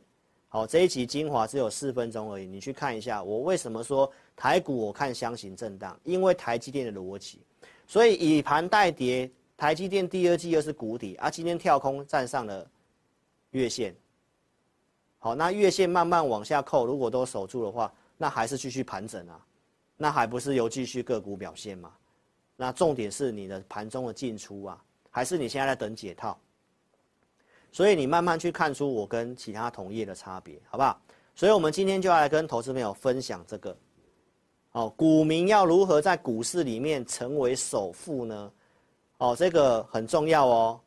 [0.50, 3.22] 好，这一集精华只有四分钟而已，你去看一下。
[3.22, 6.00] 我为什么说台股我看箱型震荡？
[6.04, 7.42] 因为台积电的逻辑，
[7.88, 12.66] 所以以盘代跌，台积电第二季又是谷底啊，今天跳空站上了
[13.50, 13.96] 月线。
[15.18, 19.44] 好，那月线慢慢往下扣，如果都守住的话，那还是继续盘整啊，
[19.98, 21.92] 那还不是有继续个股表现吗？
[22.56, 26.38] 那重点是你的盘中的进出啊，还是你现在在等解套？
[27.72, 31.02] 所以你慢慢去看出我跟其他同业的差别，好不好？
[31.36, 33.76] 所以我们今天就要来跟投资朋友分享这个，
[34.78, 38.52] 哦，股民要如何在股市里面成为首富呢？
[39.18, 40.80] 哦，这个很重要哦。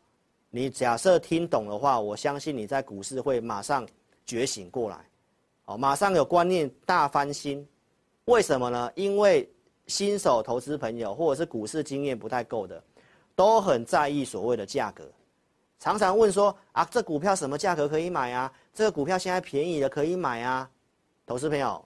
[0.49, 3.85] 你假设听懂的话，我相信你在股市会马上
[4.25, 4.97] 觉醒过来，
[5.65, 7.67] 哦，马上有观念大翻新。
[8.27, 8.93] 为什么呢？
[8.95, 9.51] 因为
[9.89, 12.81] 新手投资朋友或者是股市经验不太够的，
[13.35, 15.03] 都很在意所谓的价格。
[15.81, 18.53] 常常问说啊，这股票什么价格可以买啊？
[18.73, 20.71] 这个股票现在便宜了可以买啊？
[21.27, 21.85] 投资朋友，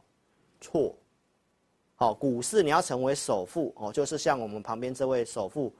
[0.60, 0.94] 错。
[1.96, 5.72] 好，股市你要成为首富哦，就是像我们旁边这位首富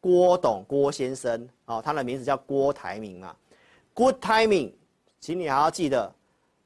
[0.00, 3.34] 郭董郭先生哦，他的名字叫郭台铭嘛。
[3.94, 4.72] Good timing，
[5.20, 6.12] 请你还要记得，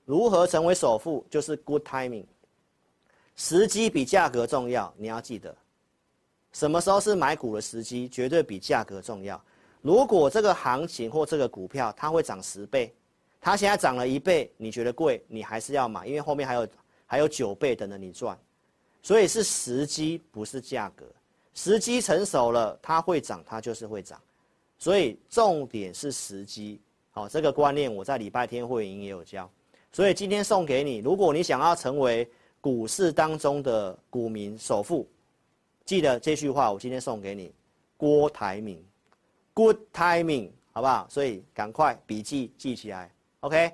[0.04, 2.24] 如何成为首富就是 good timing。
[3.36, 5.54] 时机比价格重要，你要记得，
[6.52, 9.40] 什么时候是买股的时机，绝对比价格重要。
[9.82, 12.92] 如果这个行情或这个股票它会涨十倍，
[13.40, 16.68] 它现在涨了一倍，你觉得贵，你还是要买，因为后面还有
[17.04, 18.36] 还有九倍等着你赚，
[19.06, 21.06] 所以是时机不是价格，
[21.54, 24.20] 时机成熟了，它会涨，它就是会涨，
[24.80, 26.80] 所以重点是时机。
[27.12, 29.48] 好，这个观念我在礼拜天会议也有教，
[29.92, 32.28] 所以今天送给你，如果你想要成为
[32.60, 35.08] 股市当中的股民首富，
[35.84, 37.54] 记得这句话，我今天送给你，
[37.96, 38.84] 郭台铭。
[39.54, 41.06] Good timing，好不好？
[41.08, 43.72] 所以赶快笔记记起来，OK？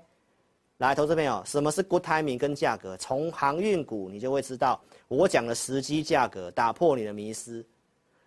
[0.77, 2.99] 来，投资朋友，什么是 Good timing 跟价格？
[2.99, 4.79] 从航运股你就会知道，
[5.17, 7.65] 我讲的时机价格，打破你的迷思。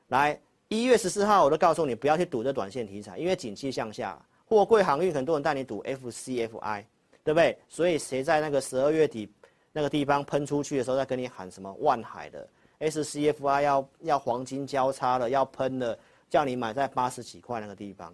[0.10, 6.84] 来，一月十四号我都告诉你不要去赌这短线题材，因为景气向下，货柜航运很多人带你赌 FCFI，
[7.24, 7.58] 对不对？
[7.68, 9.28] 所以谁在那个十二月底
[9.72, 12.48] 那个地方喷出去的时候，在跟你喊什么万海的
[12.80, 15.98] SCFI 要要黄金交叉了，要喷了。
[16.28, 18.14] 叫你买在八十几块那个地方，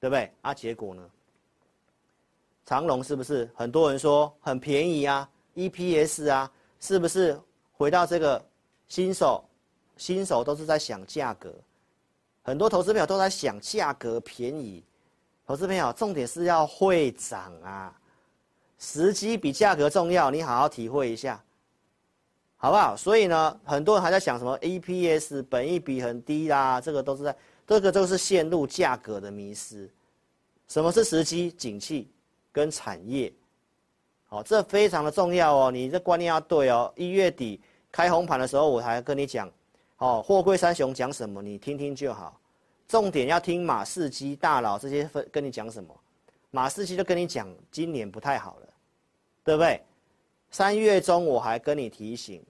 [0.00, 0.28] 对不对？
[0.40, 1.08] 啊，结果呢？
[2.64, 7.38] 长荣是不是很多人说很便宜啊？EPS 啊，是不是
[7.76, 8.44] 回到这个
[8.88, 9.44] 新手？
[9.96, 11.54] 新手都是在想价格，
[12.42, 14.82] 很多投资朋友都在想价格便宜。
[15.46, 17.96] 投资朋友，重点是要会涨啊，
[18.78, 21.40] 时机比价格重要，你好好体会一下。
[22.56, 22.96] 好不好？
[22.96, 29.88] 所以呢，很多人还在想什么 EPS 本益比很低啦，这个都是在，这个都是陷入价格的迷失。
[30.66, 32.10] 什么是时机、景气
[32.50, 33.30] 跟产业？
[34.34, 36.92] 好，这非常的重要哦，你这观念要对哦。
[36.96, 37.60] 一月底
[37.92, 39.48] 开红盘的时候，我还跟你讲，
[39.98, 42.36] 哦，货柜三雄讲什么，你听听就好。
[42.88, 45.96] 重点要听马士基大佬这些分跟你讲什么，
[46.50, 48.66] 马士基就跟你讲，今年不太好了，
[49.44, 49.80] 对不对？
[50.50, 52.44] 三月中我还跟你提醒。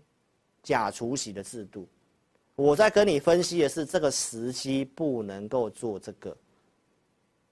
[0.63, 1.87] 假除息的制度，
[2.57, 6.35] 我在跟你分析的是这个时机不能够做这个。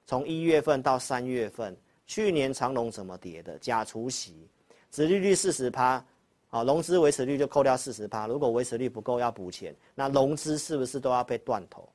[0.06, 1.76] 从一月份到三月份，
[2.06, 3.58] 去年长荣怎么跌的？
[3.58, 4.48] 假除息，
[4.90, 6.04] 殖利率四十趴，
[6.50, 8.26] 啊，融资维持率就扣掉四十趴。
[8.26, 11.88] 如果维持率不够要补钱，那融资是不是都要被断头？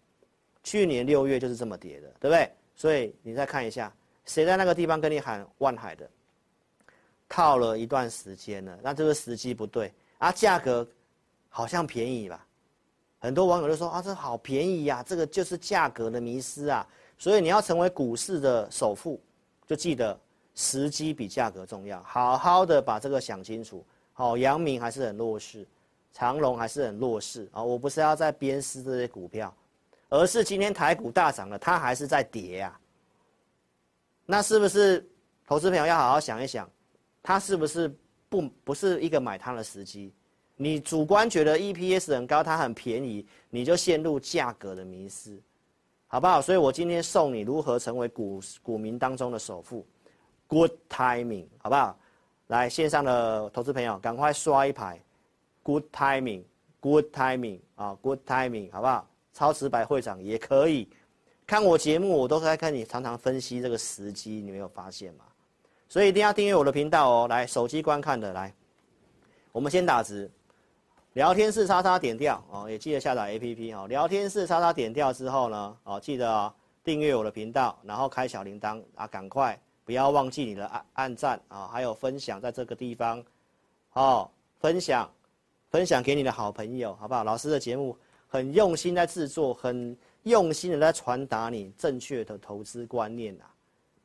[0.64, 2.51] 去年六月就是这么跌的，对不对？
[2.76, 3.93] 所以你再看一下，
[4.26, 6.10] 谁在那个地方跟你喊万海的？
[7.30, 10.88] 套了一段时间了，那这个时机不对啊，价格。
[11.49, 12.45] 好像便宜吧，
[13.18, 16.88] 很多网友都说啊，这好便宜呀，这个就是价格的迷失啊。
[17.18, 19.20] 所以你要成为股市的首富，
[19.68, 20.18] 就记得
[20.55, 23.86] 时机比价格重要，好好的把这个想清楚。
[24.13, 25.68] 好，阳明还是很弱势，
[26.11, 27.61] 长荣还是很弱势啊。
[27.61, 29.53] 我不是要在鞭尸这些股票，
[30.09, 32.80] 而是今天台股大涨了，它还是在跌啊。
[34.26, 35.07] 那是不是
[35.45, 36.68] 投资朋友要好好想一想，
[37.22, 37.95] 它是不是
[38.28, 40.11] 不不是一个买它的时机？
[40.55, 45.39] 你主观觉得 EPS 很高，它很便宜，你就陷入价格的迷思，
[46.08, 46.41] 好不好？
[46.41, 49.86] 所以我今天送你如何成为股股民当中的首富
[50.47, 51.97] ，Good timing，好不好？
[52.47, 54.97] 来线上的投资朋友，赶快刷一排
[55.64, 59.05] ，Good timing，Good timing 啊，Good timing，好不好？
[59.34, 60.89] 超直白会长也可以
[61.45, 65.26] 看我节目，我都是在跟你常常分析这个时机，你没有发现吗？
[65.89, 67.28] 所以一定要订阅我的频道哦。
[67.28, 68.53] 来，手机观看的来，
[69.51, 70.32] 我们先打字。
[71.18, 73.88] 聊天室叉叉点掉哦，也记得下载 APP 哦。
[73.88, 76.53] 聊天室叉叉点掉之后呢，哦，记得哦，
[76.84, 83.24] 订阅我的频道，然后开小铃铛啊，赶快不要忘记你的按按赞啊，还有分享在这个地方，
[83.93, 85.09] 哦，分享
[85.72, 87.24] 分享给你的好朋友，好不好？
[87.24, 87.97] 老师的节目
[88.28, 93.43] 很用心在制作，很用心的在传达你正确的投资观念呐，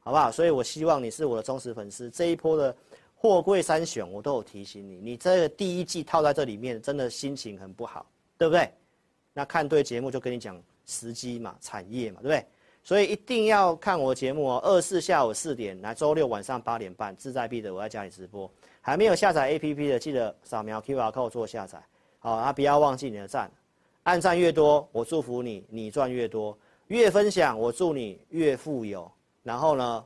[0.00, 0.32] 好不好？
[0.32, 2.74] 所以我希望你是我的忠实粉丝，这一波的。
[3.22, 8.04] 货柜三雄，我都有提醒你，你这个第一季套在这里面，真的心情很不好，
[8.36, 8.68] 对不对？
[9.32, 12.44] 那看对节目就跟你讲时机嘛，产业嘛，对不对？
[12.82, 18.50] 所以一定要看我节目哦，二四下午四点，来周六晚上八点半，志在必得，我在家里直播。
[18.80, 21.80] 还没有下载 APP 的，记得扫描 QR code 做下载。
[22.18, 23.48] 好，啊，不要忘记你的赞，
[24.02, 26.52] 按赞越多，我祝福你，你赚越多；
[26.88, 29.08] 越分享，我祝你越富有。
[29.44, 30.04] 然后呢，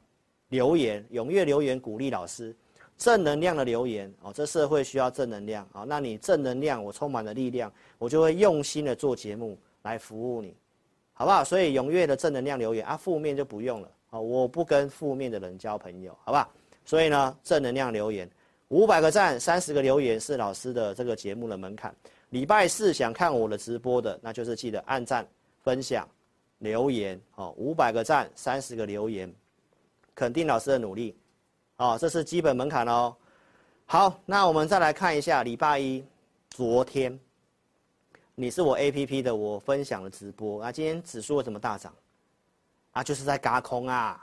[0.50, 2.54] 留言踊跃留言，鼓励老师。
[2.99, 5.84] 正能量的留言哦，这社会需要正能量啊！
[5.86, 10.55] 那你正能量，我充满了力量，我就会用心的做节目来服务你，
[11.12, 11.44] 好不好？
[11.44, 14.18] 所以踊跃的正能量留言啊，负面就不用了啊！
[14.18, 16.51] 我不跟负面的人交朋友，好不好？
[16.84, 18.28] 所以呢，正能量留言，
[18.68, 21.94] 五百个赞，三十个留言是老师的这个节目的门槛。
[22.30, 25.26] 礼拜四想看我的直播的，那就是记得按赞、
[25.62, 26.09] 分享、
[26.59, 29.32] 留言哦，五百个赞，三十个留言，
[30.14, 31.14] 肯定老师的努力。
[31.76, 33.14] 哦，这是基本门槛哦。
[33.84, 36.02] 好，那我们再来看一下礼拜一，
[36.48, 37.18] 昨天，
[38.34, 40.72] 你是我 APP 的，我分享了直播啊。
[40.72, 41.92] 今天指数为什么大涨？
[42.92, 44.22] 啊，就是在轧空啊。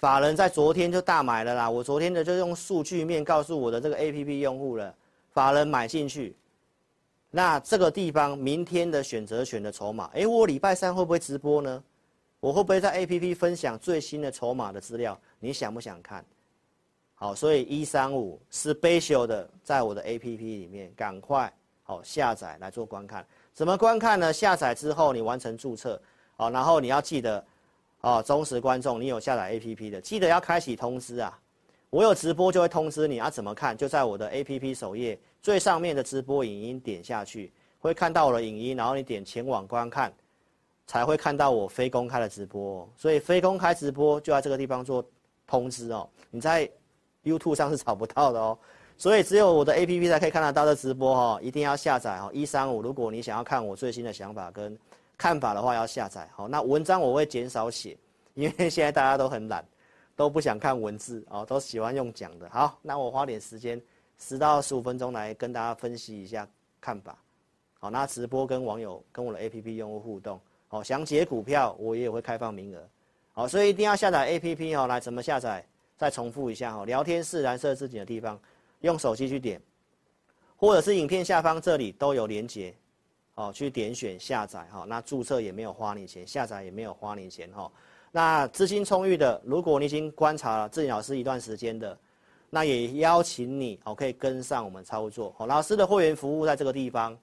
[0.00, 1.70] 法人在昨天就大买了啦。
[1.70, 4.92] 我昨天的就用数据面告诉我的这个 APP 用户了，
[5.32, 6.36] 法人买进去。
[7.30, 11.82] 那这个地方明天的选择权的筹码，哎，我礼拜三会不会直播呢？
[12.40, 15.16] 我会不会在 APP 分享最新的筹码的资料？
[15.38, 16.24] 你想不想看？
[17.20, 21.52] 好，所以一三五 special 的，在我的 APP 里面，赶快
[21.82, 23.26] 好下载来做观看。
[23.52, 24.32] 怎么观看呢？
[24.32, 26.00] 下载之后你完成注册，
[26.36, 27.44] 好，然后你要记得，
[28.02, 31.36] 哦，忠实观众，你有下载 APP 的，记得要开启通知啊。
[31.90, 33.28] 我有直播就会通知你啊。
[33.28, 33.76] 怎么看？
[33.76, 40.12] 就在我的 APP 首页最上面的直播影音点下去，会看到我的影音，然后你点前往观看，
[40.86, 42.88] 才会看到我非公开的直播。
[42.96, 45.04] 所以非公开直播就在这个地方做
[45.48, 46.08] 通知哦。
[46.30, 46.70] 你在。
[47.24, 48.58] YouTube 上是找不到的哦，
[48.96, 52.30] 所以只有我的 APP 才可以看得到的直播哦，一定要下载哦。
[52.32, 54.76] 一三五，如果你想要看我最新的想法跟
[55.16, 56.48] 看法的话，要下载好。
[56.48, 57.96] 那文章我会减少写，
[58.34, 59.64] 因为现在大家都很懒，
[60.16, 62.48] 都不想看文字哦，都喜欢用讲的。
[62.50, 63.80] 好，那我花点时间，
[64.18, 66.48] 十到十五分钟来跟大家分析一下
[66.80, 67.18] 看法。
[67.80, 72.80] 好，那直播跟网友跟我的 APP 用户互动，好，想解股票我也会开放名额。
[73.32, 74.86] 好，所以一定要下载 APP 哦。
[74.86, 75.64] 来，怎么下载？
[75.98, 78.40] 再重复一下哈，聊天室蓝色字体的地方，
[78.82, 79.60] 用手机去点，
[80.56, 82.72] 或者是影片下方这里都有连结，
[83.34, 84.84] 哦，去点选下载哈。
[84.88, 87.70] 那注册也没有花你钱，下载也没有花你钱哈。
[88.12, 91.98] 那资金充裕的，如果你已经观察了志颖老师一段时间的，
[92.48, 95.34] 那也邀请你哦，可以跟上我们操作。
[95.36, 97.18] 好，老师的会员服务在这个地方，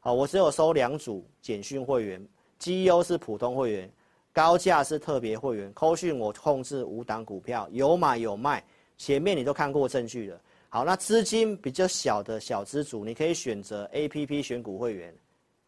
[0.00, 3.90] 好，我只有收两组简讯会员，绩优是普通会员。
[4.38, 8.62] 高价是特别会员，扣讯我控制五档股票，有买有卖，
[8.96, 10.40] 前面你都看过证据了。
[10.68, 15.12] 好，那资金比较小的小资主，你可以选择 APP 选股会员，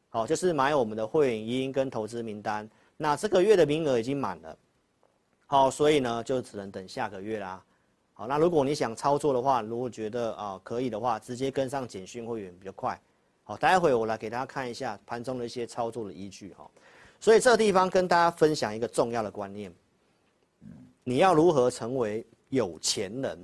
[0.09, 2.71] 好，就是买我们的会员音跟投资名单。
[2.97, 4.57] 那这个月的名额已经满了，
[5.47, 7.61] 好，所以呢就只能等下个月啦。
[8.13, 12.97] 好，那如果你想操作的话，如果觉得啊可以的话，直接跟上简讯会员比较快。
[13.43, 16.71] 好，待会我来给大家看一下盘中的一些操作的依据哈。
[17.21, 19.71] 所以这个地方跟大家分享一个重要的观念：
[21.05, 23.39] 你要如何成为有钱人，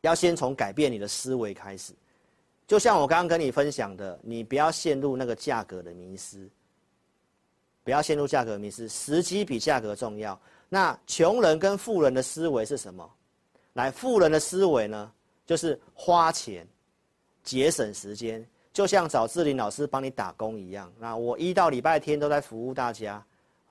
[0.00, 1.92] 要先从改变你的思维开始。
[2.66, 6.48] 就像我刚刚跟你分享的，你不要陷入那个价格的迷失，
[7.84, 10.40] 不要陷入价格迷失，时机比价格重要。
[10.70, 13.08] 那穷人跟富人的思维是什么？
[13.74, 15.12] 来，富人的思维呢，
[15.44, 16.66] 就是花钱，
[17.42, 18.44] 节省时间。
[18.74, 20.92] 就像找志玲老师帮你打工一样。
[20.98, 23.24] 那我一到礼拜天都在服务大家，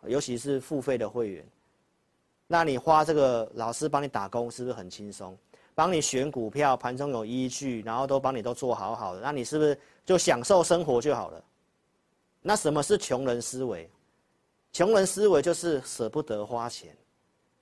[0.08, 1.46] 尤其是付费的会员。
[2.48, 5.38] 那你花这个老师帮你打工，是不是很轻松？
[5.76, 11.44] 帮你选股票，盘中有依据，然后都帮你都做好好的，那你是不是就享受生活就好了？
[12.42, 13.90] 那什么是穷人思维？
[14.72, 16.96] 穷人思维就是舍不得花钱，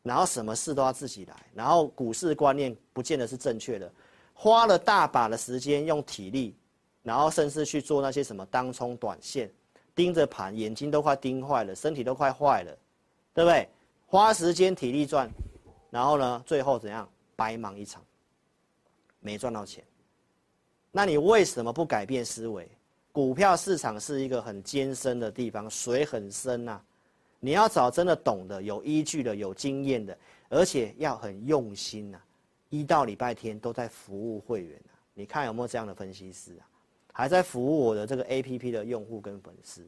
[0.04, 3.92] 然后什么事都要自己来，然后股市观念不见得是正确的，
[4.34, 6.56] 花了大把的时间用体力，
[7.04, 9.50] 然后甚至去做那些什么当冲短线，
[9.96, 12.78] 盯着盘，眼睛都快盯坏了，身体都快坏了，
[13.34, 13.68] 对不对？
[14.08, 15.30] 花时间体力赚，
[15.90, 17.10] 然后呢，最后怎样？
[17.36, 18.04] 白忙一场，
[19.20, 19.84] 没赚到钱。
[20.92, 22.70] 那你为什么不改变思维？
[23.12, 26.80] 股票市场是一个很艰深的地方，水很深呐、
[27.40, 30.18] 你要找真的懂的、有依据的、有经验的，
[30.50, 32.22] 而且要很用心呐、
[32.70, 34.94] 一到礼拜天都在服务会员啊。
[35.14, 36.64] 你看有没有这样的分析师啊？
[37.22, 39.88] 还在服务我的这个 APP 的用户跟粉丝。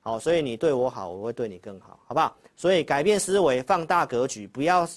[0.00, 2.36] 好，所以你对我好，我会对你更好，好不好？
[2.56, 4.88] 所以改变思维，放大格局，不要。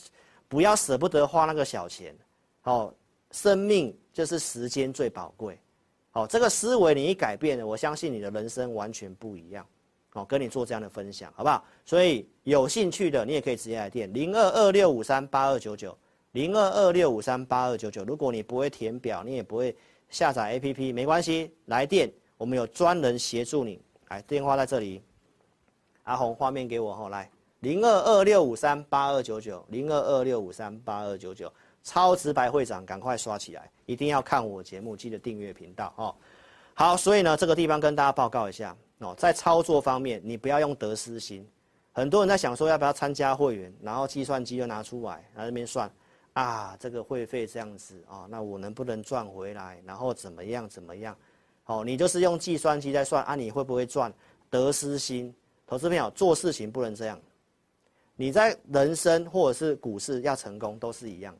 [0.49, 2.15] 不要舍不得花那个小钱，
[2.61, 2.93] 好，
[3.31, 5.59] 生命就是时间最宝贵，
[6.09, 9.67] 好，这个思维你一改变了，我相信你的人生完全不一样，
[10.07, 11.65] 好，跟你做这样的分享，好不好？
[11.83, 15.97] 所以有兴趣的你也可以直接来电零二二六五三八二九九
[16.31, 19.75] 零二二六五三八二九九，如果你不会填表，你也不会
[20.09, 25.01] 下载 APP，没关系，来电，我们有专人协助你，来电话在这里，
[26.03, 27.29] 阿红画面给我后来。
[27.61, 31.51] 零二二六五三八二九九，零二二六五三八二九九，
[31.83, 33.69] 超直白会长，赶快刷起来！
[33.87, 36.15] 一定要看我节目，记得订阅频道哦。
[36.75, 41.45] 好，所以呢，这个地方跟大家报告一下哦，在操作方面，你不要用得失心。
[41.91, 45.91] 很多人在想说要不要参加会员，然后计算机又拿出来，然后那边算
[46.37, 49.81] 啊，这个会费这样子啊、那我能不能赚回来？
[49.83, 51.17] 然后怎么样怎么样？
[51.65, 54.13] 哦，你就是用计算机在算啊，你会不会赚？
[54.51, 55.33] 得失心，
[55.65, 57.19] 投资朋友做事情不能这样。
[58.15, 61.35] 你在人生或者是股市要成功都是一样，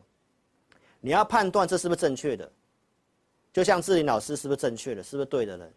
[0.99, 2.51] 你要判断这是不是正确的，
[3.53, 5.71] 就像志林老师是不是正确的，是不是对的人，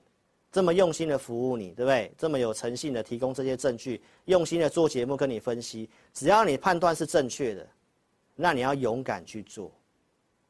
[0.51, 2.11] 这么用心的服务你，对不对？
[2.17, 7.69] 这么有诚信的提供这些证据，用心的做节目跟你分析，只要你判断是正确的，
[8.41, 9.71] 那你要勇敢去做，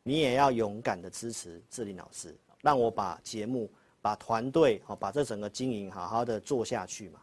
[0.03, 3.71] 你也要勇敢的支持志霖老师，让我把节目、
[4.01, 7.21] 把团队、好把这整个经营好好的做下去嘛。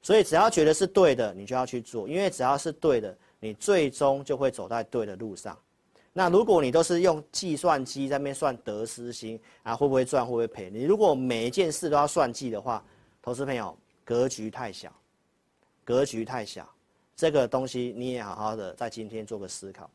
[0.00, 5.58] 所以只要觉得是对的，你就要去做，因为只要是对的，你最终就会走在对的路上。
[6.12, 10.70] 那如果你都是用计算机在那边算得失心啊，会不会赚，会不会赔？
[10.70, 12.82] 你如果每一件事都要算计的话，
[13.20, 14.92] 投资朋友格局太小，
[15.84, 16.68] 格局太小，
[17.14, 19.88] 这个东西你也好好的在今天做个思考。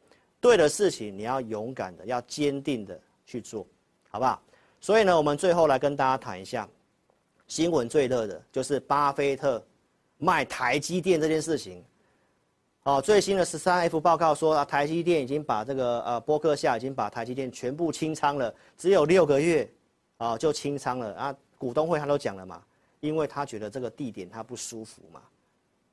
[0.44, 3.66] 对的事情你要勇敢的，要坚定的去做，
[4.10, 4.41] 好不好？
[4.82, 6.68] 所以呢，我们最后来跟大家谈一下
[7.48, 9.64] 新闻最热的就是巴菲特。
[10.20, 11.84] 卖台积电这件事情，
[12.84, 19.70] 哦，最新的十三 F 报告说啊，台积电已经把这个呃波克夏已经把台积电全部清仓了，只有六个月，
[20.16, 22.64] 啊就清仓了啊，股东会他都讲了嘛，
[23.02, 25.22] 因为他觉得这个地点他不舒服嘛，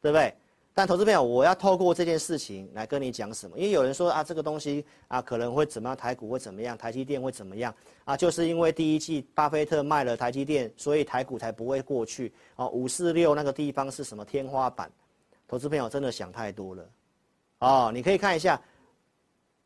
[0.01, 0.33] 对不对？
[0.73, 3.59] 但投资朋友，我要透过这件事情来跟你讲什么？
[3.59, 8.17] 因为有人说啊，这个东西啊可能会怎么样，台股会怎么样，台积电会怎么样啊？
[8.17, 12.69] 就是因为第一季巴菲特卖了台积电，所以台股才不会过去哦。
[12.69, 14.91] 五四六那个地方是什么天花板？
[15.49, 16.89] 投资朋友真的想太多了，
[17.59, 18.59] 哦，你可以看一下，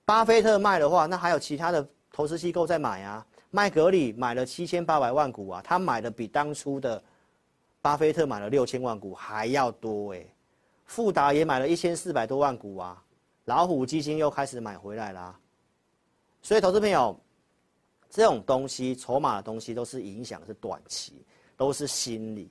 [0.07, 3.25] 巴菲特卖的话，那还有其他的投资机构在买啊。
[3.51, 7.01] 麦格里买了七千八百万股啊，他买的比当初的
[7.83, 10.27] 巴菲特买了六千万股还要多哎。
[10.85, 13.03] 富达也买了一千四百多万股啊，
[13.47, 15.39] 老虎基金又开始买回来啦、
[16.43, 17.19] 所以，投资朋友，
[18.11, 21.15] 这种东西，筹码的东西，都是影响是短期，
[21.57, 22.51] 都是心理，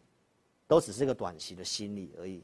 [0.67, 2.43] 都只是个短期的心理而已。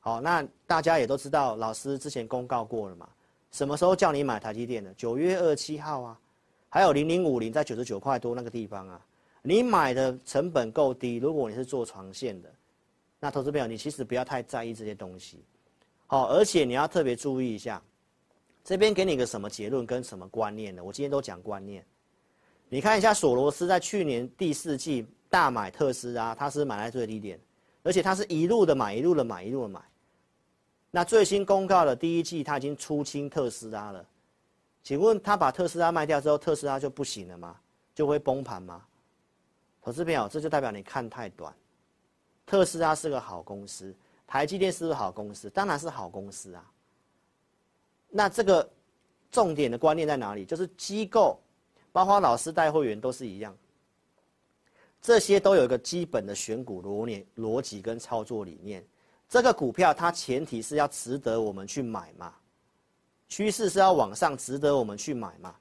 [0.00, 3.08] 好，那大家也都知道，老师之前公告过了嘛，
[3.52, 4.92] 什么时候叫你买台积电的？
[4.94, 6.20] 九月二七号啊，
[6.68, 9.00] 还有零零五零在九十九块多那个地方啊，
[9.42, 12.52] 你买的成本够低，如果你是做长线的。
[13.20, 15.44] 那投资朋友，你其实不要太在意这些东西，
[16.06, 17.82] 好，而且你要特别注意一下，
[18.62, 20.84] 这边给你个什么结论跟什么观念呢？
[20.84, 21.84] 我今天都讲观念，
[22.68, 27.40] 你看一下索罗斯在去年第四季大买特斯拉，他是买在最低点，
[27.82, 29.80] 而且他是一路的买，一路的买，一路的买。
[30.90, 34.06] 那最新公告的第一季他已经出清特斯拉了，
[34.82, 37.56] 请问他把特斯拉卖掉之后，特斯拉就不行了吗？
[37.94, 38.84] 就会崩盘吗？
[39.82, 41.52] 投资朋友，这就代表你看太短。
[42.48, 43.94] 特斯拉是个好公司，
[44.26, 46.64] 台积电是个好公司，当然是好公司啊。
[48.08, 48.66] 那这个
[49.30, 50.46] 重点的观念在哪里？
[50.46, 51.38] 就是机构，
[51.92, 53.54] 包括老师带会员都是一样。
[55.02, 58.82] 这些都有一个基本的选股逻念、逻辑跟操作理念。
[59.28, 62.34] 这个股票它前提是要值得我们去买嘛，
[63.28, 65.54] 趋势是要往上，值得我们去买嘛。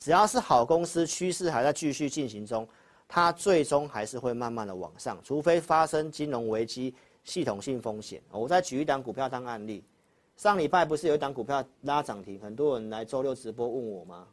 [0.00, 2.68] 只要是好公司，趋势还在继续进行中，
[3.08, 6.94] 它最终还是会慢慢的往上，除非发生金融危机、
[7.24, 8.22] 系统性风险。
[8.30, 9.84] 我再举一档股票当案例，
[10.36, 14.28] 上礼拜不是有一档股票拉涨停，很多人来周六直播问我吗？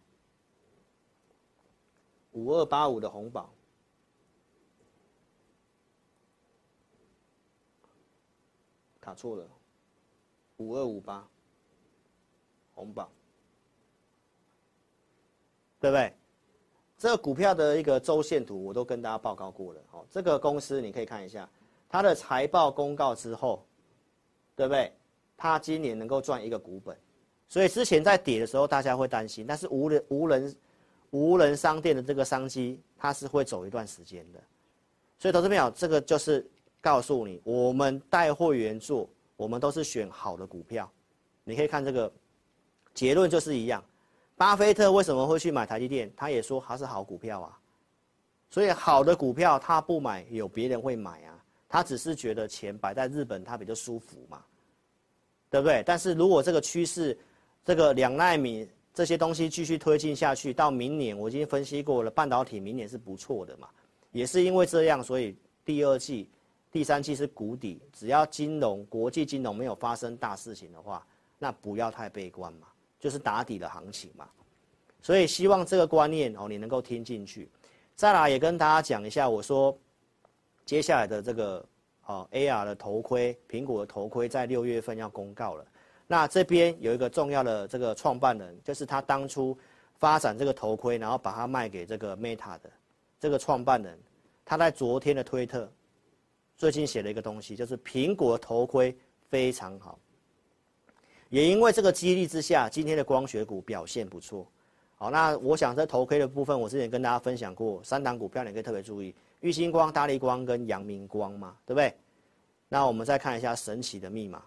[2.31, 3.53] 五二八五的红宝。
[8.99, 9.47] 卡错了，
[10.57, 11.27] 五二五八，
[12.73, 13.09] 红榜，
[15.79, 16.15] 对不对？
[17.03, 19.81] 这个股票的一个周线图我都跟大家报告过了。
[19.91, 21.49] 哦，这个公司你可以看一下，
[21.89, 23.61] 它的财报公告之后，
[24.55, 24.89] 对不对？
[25.35, 26.97] 它今年能够赚一个股本，
[27.49, 30.55] 所以之前在跌的时候大家会担心，但是无人无人
[31.09, 34.39] 无人商店的这个商机，它是会走一段时间的。
[35.19, 36.49] 所以投资朋友，这个就是。
[36.79, 40.91] 告诉你，我们带会员做，我们都是选好的股票。
[41.45, 42.11] 你可以看这个
[42.93, 43.81] 结论就是一样。
[44.35, 46.11] 巴菲特为什么会去买台积电？
[46.15, 47.57] 他也说他是好股票啊。
[48.49, 51.43] 所以好的股票他不买，有别人会买啊。
[51.69, 54.43] 他只是觉得钱摆在日本他比较舒服嘛，
[55.49, 55.81] 对不对？
[55.85, 57.17] 但是如果这个趋势，
[57.65, 63.67] 这个两奈米这些东西继续推进下去，到明年我已经分析过了，半导体明年是不错的嘛。
[64.11, 66.29] 也是因为这样，所以第二季。
[66.71, 71.05] 第三季是谷底，只要金融国际金融没有发生大事情的话，
[71.37, 72.65] 那不要太悲观嘛，
[73.03, 74.29] 就是打底的行情嘛。
[75.01, 77.49] 所以希望这个观念哦，你能够听进去。
[77.97, 79.77] 再来也跟大家讲一下，我说
[80.65, 81.65] 接下来的这个
[82.05, 85.65] 哦 AR 的头盔，苹果的头盔在六月份要公告了。
[86.07, 89.57] 那这边有一个重要的这个创办人，就是他当初
[89.97, 92.71] 发展这个头盔，然后把它卖给这个 Meta 的
[93.19, 93.99] 这个创办人，
[94.45, 95.69] 他在昨天的推特。
[96.55, 98.95] 最近写了一个东西，就是苹果头盔
[99.29, 99.99] 非常好，
[101.33, 104.47] 也因为这个激励之下，今天的光学股表现不错。
[104.93, 111.91] 好，那我想在头盔的部分，我之前跟大家分享过三档股票，你可以特别注意：玉晶光、大立光跟阳明光嘛，对不对？
[112.69, 114.43] 那我们再看一下神奇的密码。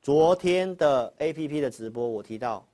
[0.00, 2.66] 昨天的 APP 的直播，我提到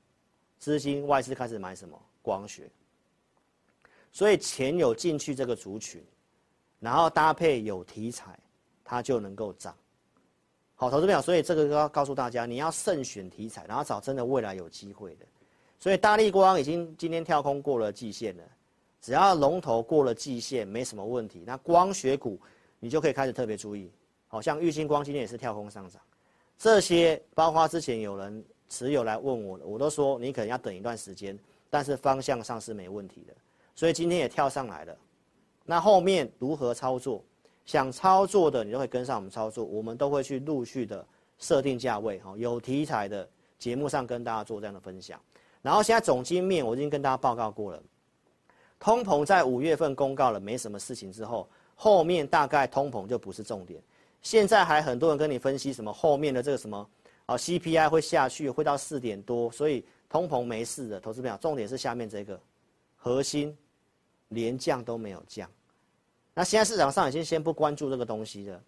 [0.59, 2.63] 资金外资开始买什么光学，
[4.11, 6.03] 所以钱有进去这个族群。
[6.81, 8.39] 然后搭配有题材，
[8.83, 9.77] 它就能够涨。
[10.81, 15.27] 好，投资朋友，所以这个要告诉大家，你要慎选题材，然后找真的未来有机会的。
[15.77, 18.45] 所以大立光已经今天跳空过了季线了，
[19.03, 21.43] 只要龙头过了季线，没什么问题。
[21.45, 22.39] 那光学股
[22.79, 23.91] 你就可以开始特别注意，
[24.29, 26.01] 好像玉晶光今天也是跳空上涨，
[26.57, 31.37] 这些包括之前有人持有来问我，我都说你可能要等一段时间，
[31.69, 33.35] 但是方向上是没问题的。
[33.75, 34.97] 所以今天也跳上来了。
[35.65, 37.25] 那后面如何操作？
[37.69, 41.07] 想操作的你都会跟上我们操作，我们都会去陆续的
[41.39, 45.21] 设定价位，哈，有题材的节目上跟大家做这样的分享。
[45.61, 47.83] 然后现在总经面我已经跟大家报告过了，
[48.81, 53.79] 通膨在五月份公告了没什么事情之后，后面大概通膨就不是重点。
[54.23, 56.89] 现在还很多人跟你分析什么后面的这个什么
[57.27, 60.99] 啊 CPI 会下去，会到四点多，所以通膨没事的。
[60.99, 62.41] 投资朋友，重点是下面这个
[62.97, 63.55] 核心
[64.29, 65.47] 连降都没有降。
[66.39, 68.63] 那现在市场上已经先不关注这个东西了，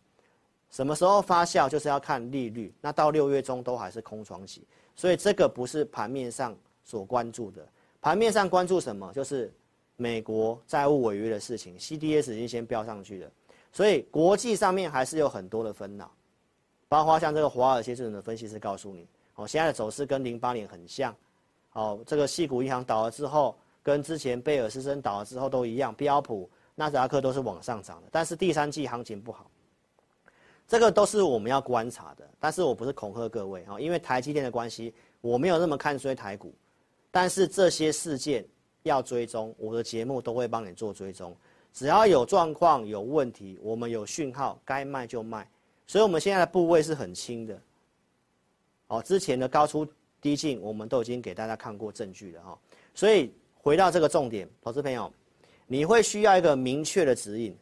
[0.72, 2.74] 什么时候发酵就是要看利率。
[2.80, 4.66] 那到六月中都还是空窗期，
[4.96, 6.52] 所以这个不是盘面上
[6.82, 7.64] 所关注的。
[8.00, 9.12] 盘面上关注什么？
[9.12, 9.52] 就是
[9.94, 13.30] 美国债务违约的事情，CDS 已经先飙上去了。
[13.70, 16.10] 所以国际上面还是有很多的纷扰，
[16.88, 19.06] 包括像这个华尔街这种的分析师告诉你，
[19.36, 21.14] 哦，现在的走势跟零八年很像，
[21.74, 26.50] 哦，这个系股银行倒了之后，跟之前贝尔斯登倒了之后都一样，标普。
[26.80, 29.50] 纳斯达克都是往上涨的，但是第三季行情不好，
[30.66, 32.26] 这个都是我们要观察的。
[32.38, 36.54] 但是我不是恐吓各位啊，因为台积电的关系，我没有那么看衰台股。
[37.10, 38.42] 但是这些事件
[38.82, 41.36] 要追踪，我的节目都会帮你做追踪。
[41.70, 45.46] 只要有状况、有问题，我们有讯号，该卖就卖。
[45.86, 47.60] 所以我们现在的部位是很轻的。
[48.86, 49.86] 哦，之前的高出
[50.18, 52.58] 低进，我们都已经给大家看过证据了哈。
[52.94, 55.12] 所以回到这个重点，投资朋友。
[55.72, 57.56] 你会需要一个明确的指引，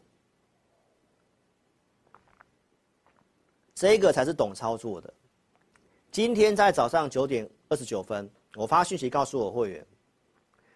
[3.75, 5.13] 这个才是懂操作的。
[6.11, 9.87] 今天在早上九点二十九分，我发讯息告诉我会员，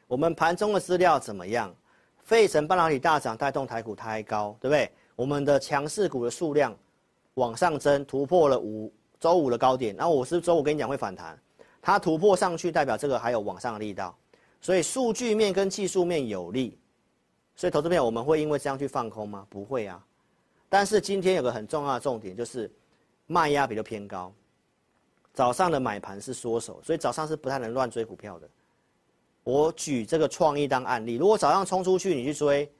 [0.07, 1.74] 我们盘中的资料怎么样？
[2.22, 4.93] 费城半导体大涨带动台股抬高，对不对？
[5.16, 6.76] 我们的强势股的数量
[7.35, 9.97] 往上增，突破了五周五的高点。
[9.97, 11.43] 那我是周五跟你讲会反弹，
[11.80, 14.14] 它突破上去代表这个还有往上的力道，
[14.61, 16.78] 所以数据面跟技术面有利。
[17.55, 19.46] 所以投资朋友，我们会因为这样去放空吗？
[19.48, 20.05] 不会啊。
[20.68, 22.70] 但是今天有个很重要的重点，就是
[23.26, 24.32] 卖压比较偏高，
[25.34, 28.48] 早上的买盘是缩手，所以早上是不太能乱追股票的。
[29.44, 32.72] 我举这个创意当案例，如果早上冲出去你去追，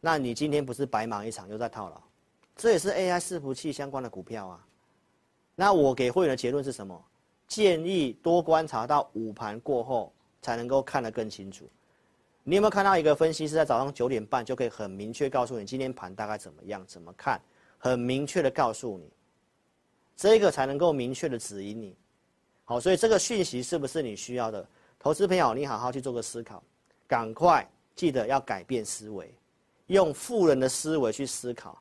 [0.00, 2.00] 那你今天不是白忙一场，又在套牢。
[2.56, 4.66] 这也是 AI 伺服器相关的股票啊。
[5.54, 7.04] 那我给会员的结论是什么？
[7.48, 11.68] 建议多观察到午盘过后，才能够看得更清楚。
[12.48, 17.40] 你有没有看到一个分析师在早上九点半就可以很明确告诉你今天盘大概怎么样、怎么看，
[17.76, 19.10] 很明确的告诉你，
[20.16, 21.96] 这个才能够明确的指引你。
[22.64, 24.64] 好，所以这个讯息是不是你需要的？
[24.96, 26.62] 投资朋友，你好好去做个思考，
[27.08, 29.28] 赶快记得要改变思维，
[29.88, 31.76] 用富人的思维去思考，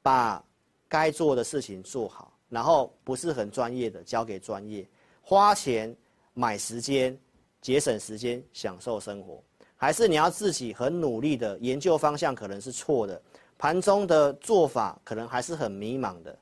[0.00, 0.40] 把
[0.88, 4.86] 该做的事情做好，然后不是很专业的交给专业，
[5.22, 5.92] 花钱
[6.34, 7.18] 买时间，
[7.60, 9.42] 节省时间，享受生活。
[9.84, 13.20] 还是你要自己很努力的研究方向，可能是错的，
[13.58, 16.34] 盘中的做法可能还是很迷茫的，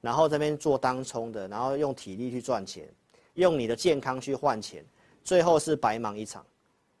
[0.00, 2.88] 然后这边做当冲的，然后用体力去赚钱，
[3.34, 4.84] 用你的健康去换钱，
[5.22, 6.44] 最后是白忙一场。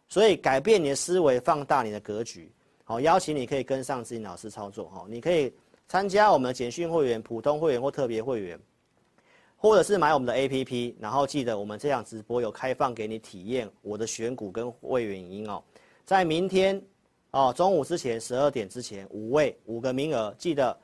[0.08, 2.48] 所以改变你的思维，放大你的格局。
[2.84, 5.52] 好，邀请你可以跟上自己老师操作哈，你可以
[5.88, 8.56] 参加我们的简讯会员、普通会员或特别会员，
[9.56, 15.60] 或者是买我们的 APP，然后记得我们这场直播有开放给你体验我的选股跟会员影音哦。
[16.08, 16.82] 在明天，
[17.32, 20.74] 哦，中午之前十二点之前，五位五个名额，记得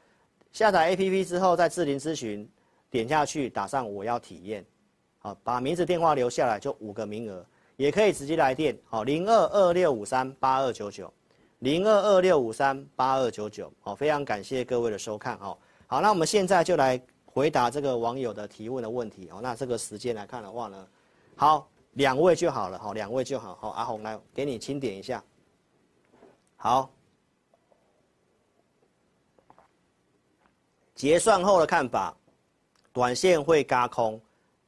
[0.52, 2.46] 下载 APP 之后，在智霖咨询
[2.90, 4.62] 点下去，打上我要体验，
[5.20, 7.42] 好，把名字电话留下来，就五个名额，
[7.76, 11.10] 也可以直接来电，好，零二二六五三八二九九，
[11.60, 15.56] 零二二六五三八二九九，好，非常感谢各位的收看，哦，
[15.86, 20.86] 好，那我们现在就来回答这个网友的提问的问题，哦，那这个时间来看的话呢，
[21.34, 21.66] 好。
[21.94, 25.22] 两位就好了，好，两位就好，好，阿红来给你清点一下。
[26.56, 26.90] 好，
[30.94, 32.16] 结算后的看法，
[32.92, 34.20] 短线会轧空，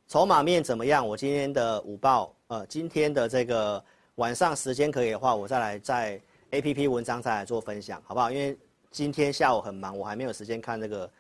[0.09, 1.07] 筹码面怎么样？
[1.07, 3.83] 我今天的午报，呃，今天的这个
[4.17, 6.21] 晚上时间可以的话，我再来在
[6.51, 8.31] APP 文章再来做分享，好不好？
[8.31, 8.57] 因为
[8.91, 11.11] 今天下午很忙，我还没有时间看这个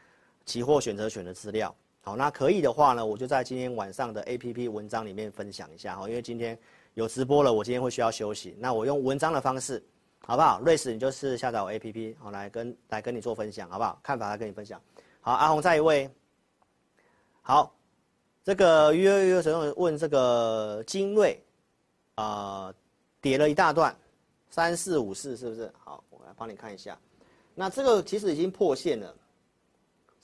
[0.44, 1.74] 期货选择权的资料。
[2.09, 6.57] 好，那可以的话呢，我就在今天晚上的 APP 文章里面分享一下哈，因为今天
[6.94, 9.84] 有直播了，我今天会需要休息，那我用文章的方式，
[10.24, 10.61] 好不好？
[10.61, 13.98] 瑞士，你就是下载我 APP，好，来跟来跟你做分享，好不好？
[14.04, 14.80] 看法来跟你分享。
[15.20, 16.09] 好，阿红再一位。
[17.42, 17.74] 好，
[18.44, 21.42] 这个约约约，谁问这个精锐，
[22.14, 22.72] 呃，
[23.20, 23.92] 叠了一大段，
[24.48, 25.68] 三四五四是不是？
[25.76, 26.96] 好，我来帮你看一下，
[27.52, 29.12] 那这个其实已经破线了。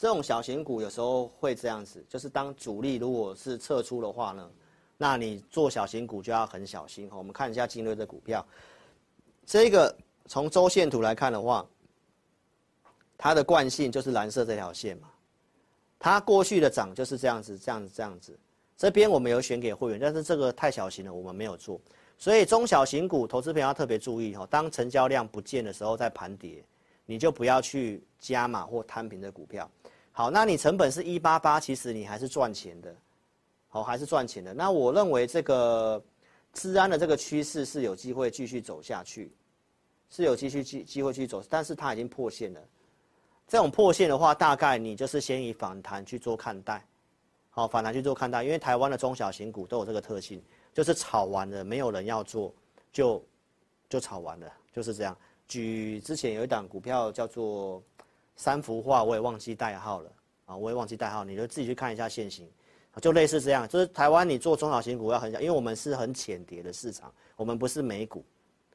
[0.03, 4.51] 这种小型股有时候会这样子，就是当主力如果是撤出的话呢，
[4.99, 7.09] 那你做小型股就要很小心。
[7.13, 8.45] 我们看一下金瑞的股票，
[9.47, 9.97] 这个
[10.27, 11.65] 从周线图来看的话，
[13.17, 15.09] 它的惯性就是蓝色这条线嘛，
[16.01, 18.37] 它过去的涨就是这样子，这样子，这样子。
[18.77, 21.81] 这边我们有选给会员，但是这个太小型了，我们没有做。
[22.19, 26.61] 所以中小型股投资朋友要特别注意哈，当成交量不见的时候，在盘跌，
[27.07, 29.71] 你就不要去加码或摊平的股票。
[30.15, 32.95] 好，那你成本是一八八，其实你还是赚钱的，
[33.69, 34.53] 好，还是赚钱的。
[34.53, 36.01] 那我认为这个
[36.53, 39.33] 资安的这个趋势是有机会继续走下去，
[40.11, 42.61] 是有继续机机会去走，但是它已经破线了。
[43.49, 46.87] 这种破线的话，大概你就是先以反弹去做看待，
[47.49, 50.43] 好，反弹去做看待，因为台湾的中小型股都有这个特性，
[50.75, 52.55] 就是炒完了没有人要做，
[52.93, 53.25] 就
[53.89, 55.17] 就炒完了，就是这样。
[55.49, 57.83] 举之前有一档股票叫做。
[58.37, 60.11] 三幅画我也忘记代号了
[60.47, 62.51] 啊，我也忘记代号，你就自己去看一下线型，
[63.01, 68.25] 就类似这样，就是台湾你做中小型股要很小，因为我们是很浅碟的市场，我们不是美股，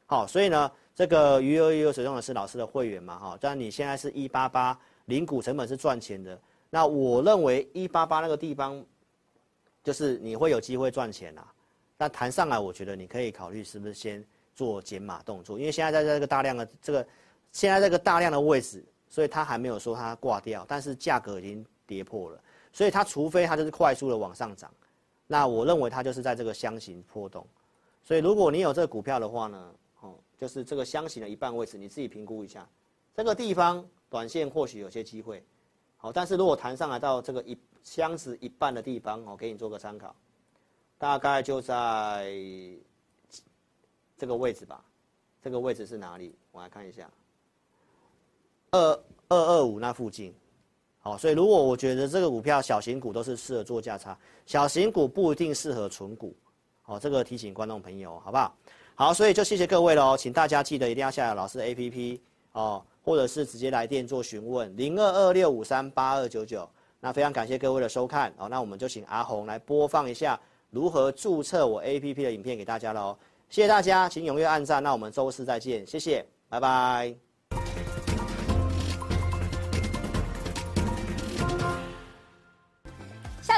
[0.05, 6.39] 好，所以呢，这个余额余额使用的是老师的会员嘛，哈，但你现在是一八八零股成本是赚钱的，
[6.69, 8.81] 那我认为一八八那个地方，
[9.83, 11.51] 就是你会有机会赚钱啦，
[11.97, 14.23] 那谈上来，我觉得你可以考虑是不是先
[14.55, 17.07] 做减码动作，因为现在在这个大量的这个，
[17.51, 18.85] 现在这个大量的位置。
[19.09, 22.39] 所以它还没有说它挂掉，但是价格已经跌破了，
[22.73, 24.71] 所以它除非它就是快速的往上涨，
[25.25, 27.45] 那我认为它就是在这个箱型波动。
[28.03, 32.67] 所以如果你有这个股票的话呢，哦，就是这个箱型的一半位置，你自己评估一下，
[33.13, 35.43] 这个地方短线或许有些机会，
[35.97, 40.15] 好，但是如果弹上来到这个一箱子一半的地方，我给你做个参考，
[40.97, 42.31] 大概就在
[44.17, 44.83] 这个位置吧，
[45.41, 46.35] 这个位置是哪里？
[46.51, 47.09] 我来看一下。
[48.71, 48.99] 二
[49.29, 50.33] 二二五那附近，
[50.99, 56.35] 好，所以如果我觉得这个股票小型股都是适合做价差，小型股不一定适合存股，
[56.81, 58.55] 好，这个提醒观众朋友，好不好？
[58.95, 62.19] 好，所以就谢谢各位喽，请大家记得一定要下载老师的 APP
[62.53, 66.67] 哦，或者是直接来电做询问零二二六五三八二九九。
[66.99, 70.37] 那非常感谢各位的收看哦，那我们就请阿红来播放一下
[70.71, 73.15] 如何注册我 APP 的影片给大家喽。
[73.49, 74.81] 谢谢大家，请踊跃按赞。
[74.81, 77.26] 那我们周四再见，谢谢，拜拜。